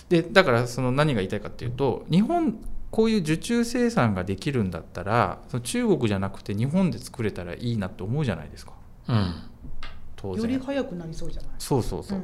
[0.09, 2.59] でだからその何が言いたいかっていうと日本
[2.97, 8.73] こういう受注生産ができるんだったらその中国じゃなくて日本で作れたらいいなって思うじゃないですか。
[9.09, 9.35] ううん。
[10.17, 11.51] 当より然早くなりそうじゃない？
[11.59, 12.21] そうそうそう、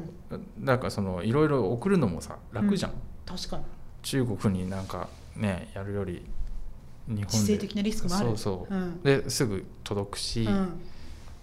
[0.61, 2.93] だからそのいろいろ送るのもさ楽じゃん、
[3.27, 3.65] 確かに。
[4.03, 6.25] 中国になんかねやるより
[7.07, 7.59] 日本で。
[7.59, 8.29] 的なリスクもある。
[8.29, 9.03] そうそう、うん。
[9.03, 10.81] ですぐ届くし、っうん。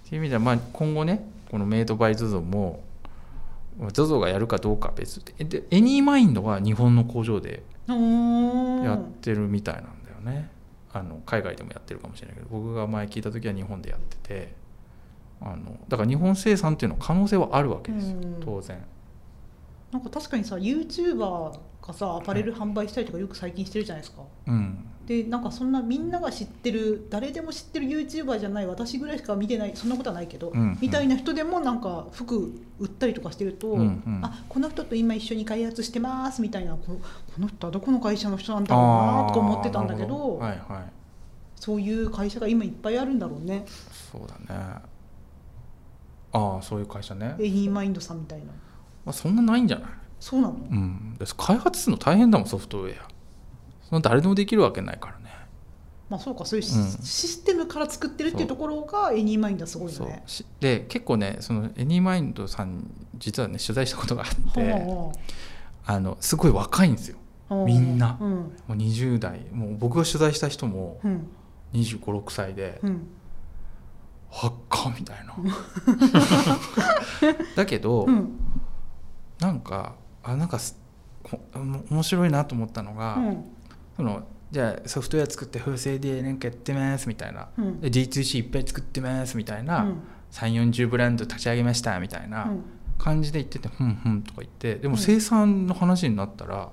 [0.10, 2.82] ていう意味では、まあ、今後ねこのメイドバイ ZOZO も
[3.80, 5.24] ZOZO がやるかどうかは別。
[5.24, 7.62] ででエニーマインドは日本の工場で
[7.94, 10.50] やってるみたいなんだよね、
[10.92, 14.54] あの海外でもやってるかもしれないけど僕が前聞いた時は日本でやってて
[15.42, 18.38] あのだから日本生産っていうのは可能性はあるわけですようん。
[18.42, 18.84] 当然。
[19.92, 24.24] なんか確かにさ YouTuber がさアパレル販売したりとかよく最近してるじゃないですか。
[24.48, 30.78] うんでなんかそんなみんなが知ってる誰でも知ってる YouTuber じゃない私ぐらいしか見てないそんなことはないけど、うんうん。
[30.80, 34.20] みたいな人でもなんか服売ったりとかしてると、うんうん。
[34.22, 37.02] あこの人と今一緒に開発してますみたいなここ
[37.40, 40.60] の人はどこの会社の人なんだろうなとか思ってたんだけどはいはい。
[41.56, 43.66] そういう会社が今いっぱいあるんだろうね。
[44.12, 44.62] そうだね。
[46.32, 48.46] ああそういう会社ね、エニーマインドさんみたいな。
[49.06, 49.90] まあ、そんなないんじゃない？
[50.20, 51.16] そうなの、うん。
[51.18, 53.08] です開発するの大変だもんソフトウェア
[53.90, 55.30] その誰でもできるわけないからね。
[56.10, 60.24] まあそうかそういうシ,、ステムから作ってるっていうところがエニーマインドはすごいよね。
[60.26, 65.12] しで結構ねそのエニーマインドさん実はね取材したことがあっては
[65.86, 67.18] あのすごい若いんですよ。
[67.66, 68.18] みんな。
[68.22, 68.30] うん。
[68.30, 69.42] もう20代。
[69.52, 71.28] もう僕が取材した人もうん。
[71.74, 73.08] 2 5 6歳でうん
[74.32, 75.36] 「はっか」みたいな。
[77.56, 78.40] だけど、うん。
[79.40, 80.60] なんかあなんか
[81.54, 83.46] 面白いなと思ったのが、うん
[84.00, 87.50] そのじゃあソフトウェア作って風船でなんかやってますみたいな。
[87.58, 87.82] うん。
[87.82, 90.02] で D2C いっぱい作ってますみたいな、うん。
[90.32, 92.64] 3 4 0ブランド立ち上げましたみたいなうん。
[92.98, 94.76] 感じで言ってて「ふんふん」とか言って。
[94.76, 95.00] でもうん。
[95.02, 96.70] 生産の話になったら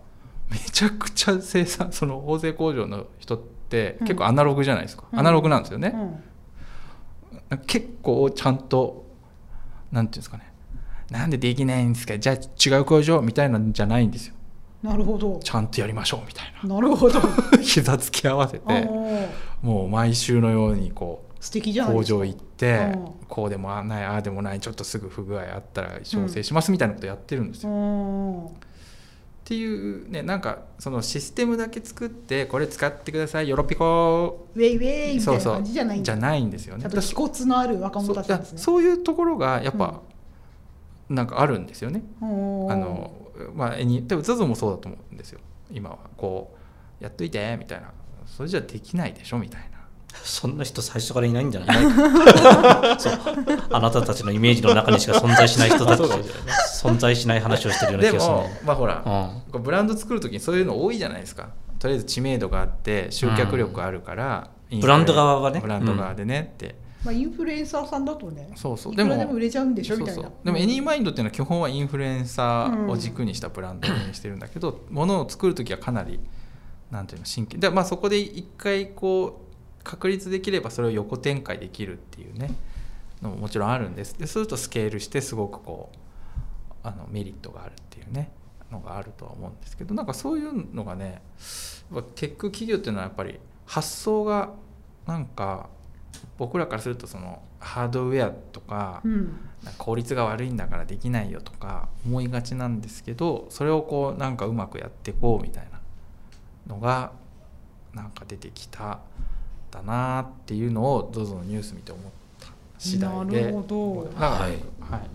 [0.48, 4.06] めちゃくちゃ生産その大勢工場の人ってうん。
[4.06, 5.18] 結構アナログじゃないですか、うん。
[5.18, 6.22] アナログなんですよね、
[7.50, 7.58] うん。
[7.66, 9.04] 結構ちゃんと
[9.90, 10.52] なんていうんですかね。
[11.10, 12.16] なんでできないんですか。
[12.16, 12.36] じゃあ
[12.76, 14.35] 違う工場みたいなんじゃないんですよ
[14.90, 15.40] なるほど。
[15.42, 16.80] ちゃんとやりましょうみたいな。
[16.80, 17.20] るほど。
[17.20, 17.28] な
[17.62, 19.28] 膝つき合わせあてー
[19.62, 27.70] もう毎週のようにこう素敵じゃ工場行ってうんこうでもないああでもないちょっとすぐ不具合あったら調整しますみたいなことやってるんですよ。
[27.70, 28.46] うん。
[28.46, 28.48] っ
[29.44, 36.04] ていうねなんかそのシステムだけ作ってこれ使ってくださいよろぴこウェイウェイみたいな感じじゃないんだ。
[36.04, 36.82] じゃないんですよね。
[36.82, 38.58] ちゃんと気骨のある若者たちね。
[38.58, 40.00] そういうところがやっぱ、
[41.08, 42.02] なんかあるんですよね。
[42.20, 42.72] うん。
[42.72, 43.10] あの
[43.54, 45.40] まあ、エニでも ZOZO もそうだと思うんですよ。
[45.72, 46.56] 今はこ
[47.00, 47.88] うやっといてみたいな。
[48.26, 49.76] それじゃできないでしょみたいな。
[50.22, 51.82] そんな人最初からいないんじゃない？
[51.82, 53.12] いないそう。
[53.70, 56.00] あなたたちのイメージの中にしか存在しない人たち
[56.82, 58.60] 存在しない話をしてるようなでも気がするね。
[58.64, 59.62] まあほら、うん。
[59.62, 61.50] ブランド作る時にそういうの多いじゃないですか。
[61.78, 65.60] とりあえず知名度があって集客力あるから、インフレブランド側はね。
[65.60, 66.76] ブランド側でねって、
[67.06, 68.92] まあ、インフルエンサーさんだとねそうそう。
[68.92, 69.96] いくらでも売れちゃうんでしょ？
[69.96, 70.22] みたいな。
[70.22, 76.20] そうでもエニーマインドっていうのは基本はインフルエンサーを軸にしたブランドにしてるんだけど、ものを作る時はかなり
[76.90, 77.60] なんていうの真剣。
[77.60, 82.54] でまあそこで一回こう確立できればそれを横展開できるっていうね
[83.22, 84.18] のももちろんあるんです。
[84.18, 85.96] でそうするとスケールしてすごくこう
[86.82, 88.32] あのメリットがあるっていうね
[88.70, 91.22] のがあるとは思うんですけどなんかそういうのがね
[91.92, 94.50] やっぱ結局企業っていうのはやっぱり発想が
[95.06, 95.68] なんか
[96.38, 99.38] 僕らからするとそのハードウェアとかうん。
[99.78, 105.80] 効率が悪いんだからできないよとか思いがちなんですけどそれをこうなんかうまくやっていこうみたいな
[106.72, 107.12] のが
[107.94, 109.00] なんか出てきた
[109.70, 112.04] だなっていうのを ZOZO のニュース見て思っ
[112.38, 112.48] た
[112.78, 113.40] 次第で。
[113.40, 113.94] なるほど。
[114.14, 114.52] はい。
[114.80, 115.10] はい。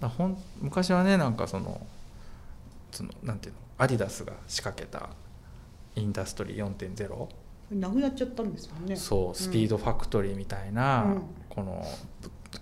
[0.00, 1.84] だほん昔はねなんかその
[2.92, 5.10] そのなんていうのアディダスが仕掛けた
[5.96, 7.28] インダストリー4.0
[7.70, 8.96] なくなっちゃったんですよね。
[8.96, 11.22] そうスピードファクトリーみたいな、うん。
[11.48, 11.84] この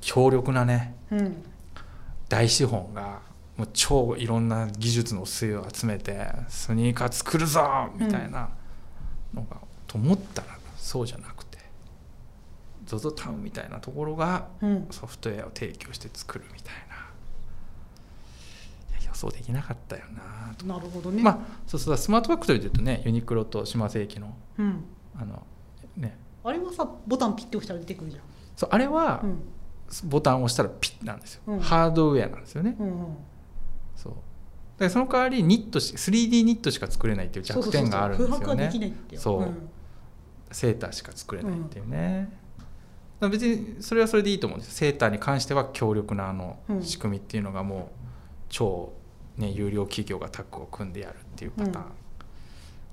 [0.01, 1.45] 強力なねうん。
[2.29, 3.21] 大資本が
[3.57, 8.51] もう超いろんな技術の末を集めてスニーカー作るぞみたいな
[9.33, 11.59] のが、と思ったらそうじゃなくて
[12.87, 14.89] ZOZO タウンみたいなところがうん。
[14.91, 16.97] ソフトウェアを提供して作るみたいな。
[18.99, 21.23] いや予想できなかったよなと、なるほどね。
[21.23, 24.85] まあそうそうスマートファクトリーでいうとねユニクロと島世紀のうん
[25.19, 25.43] あの
[25.97, 26.17] ね。
[26.45, 28.23] あれはさボタンピッて押したら出てくるじゃん。
[28.55, 29.43] そうあれはうん。
[30.05, 31.61] ボタンを押したらピッなんですよ、うん。
[31.61, 33.17] ハードウェアなんですよね、うんうん。
[33.95, 34.15] そう。
[34.79, 38.97] だその代わりニットし 3D ニットしか作れないっていう弱点があるんですよね。
[39.15, 39.69] そううん。
[40.51, 42.31] セーターしか作れないっていうね、
[43.21, 47.83] 別にそれはそれでいいと思うんですセーターに関しては強力なあのうん仕組みっていうのがもう
[48.49, 48.93] 超、
[49.37, 51.91] ね、有料企業がタッグを組んでやるっていうパターン、うん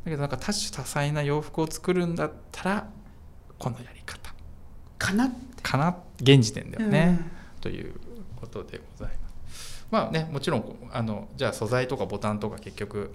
[0.03, 2.89] だけどなんか多種多彩な洋服を作るんだったら
[3.57, 4.33] このやり方。
[4.97, 5.31] かな
[5.61, 7.19] かな現時点ではね、
[7.55, 7.61] うん。
[7.61, 7.93] という
[8.35, 9.87] ことでございます。
[9.89, 13.13] まあねもちろんあのじゃあ素材とかボタンとか結局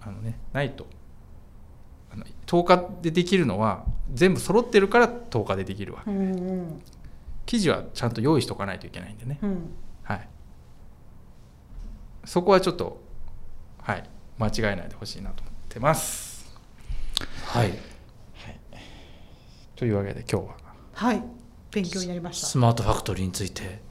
[0.00, 0.86] あのねないと。
[2.12, 6.10] あの10日でできるのは全部揃ってるから10日でできるわけ。
[6.10, 6.22] うんう
[6.62, 6.82] ん。
[7.46, 9.70] 生地はちゃんと用意しとかないといけないんでね、うん。
[10.04, 10.28] はい。
[12.24, 13.02] そこはちょっと
[13.78, 14.08] はい
[14.38, 15.42] 間違えないでほしいなと。
[15.42, 16.52] 思ってます。
[17.46, 17.72] はい。
[19.76, 20.54] というわけで今日は。
[20.92, 21.22] はい。
[21.72, 22.46] 勉強になりました。
[22.46, 23.82] スマートファクトリーについて。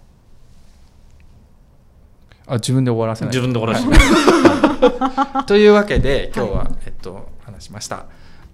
[2.48, 3.36] あ自分で終わらせない。
[3.36, 8.06] 自分で終わらせて、というわけで今日は、えっと話しました。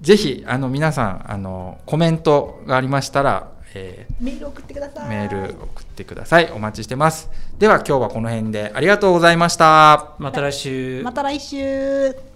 [0.01, 5.05] ぜひあの皆さんあのコメントがありましたら、えメール送ってください。
[5.05, 6.51] ーメール送ってください。
[6.51, 7.29] お待ちしてます。
[7.57, 10.13] では今日はこの辺でありがとうございました。
[10.19, 11.01] また来週。
[11.03, 12.28] また来週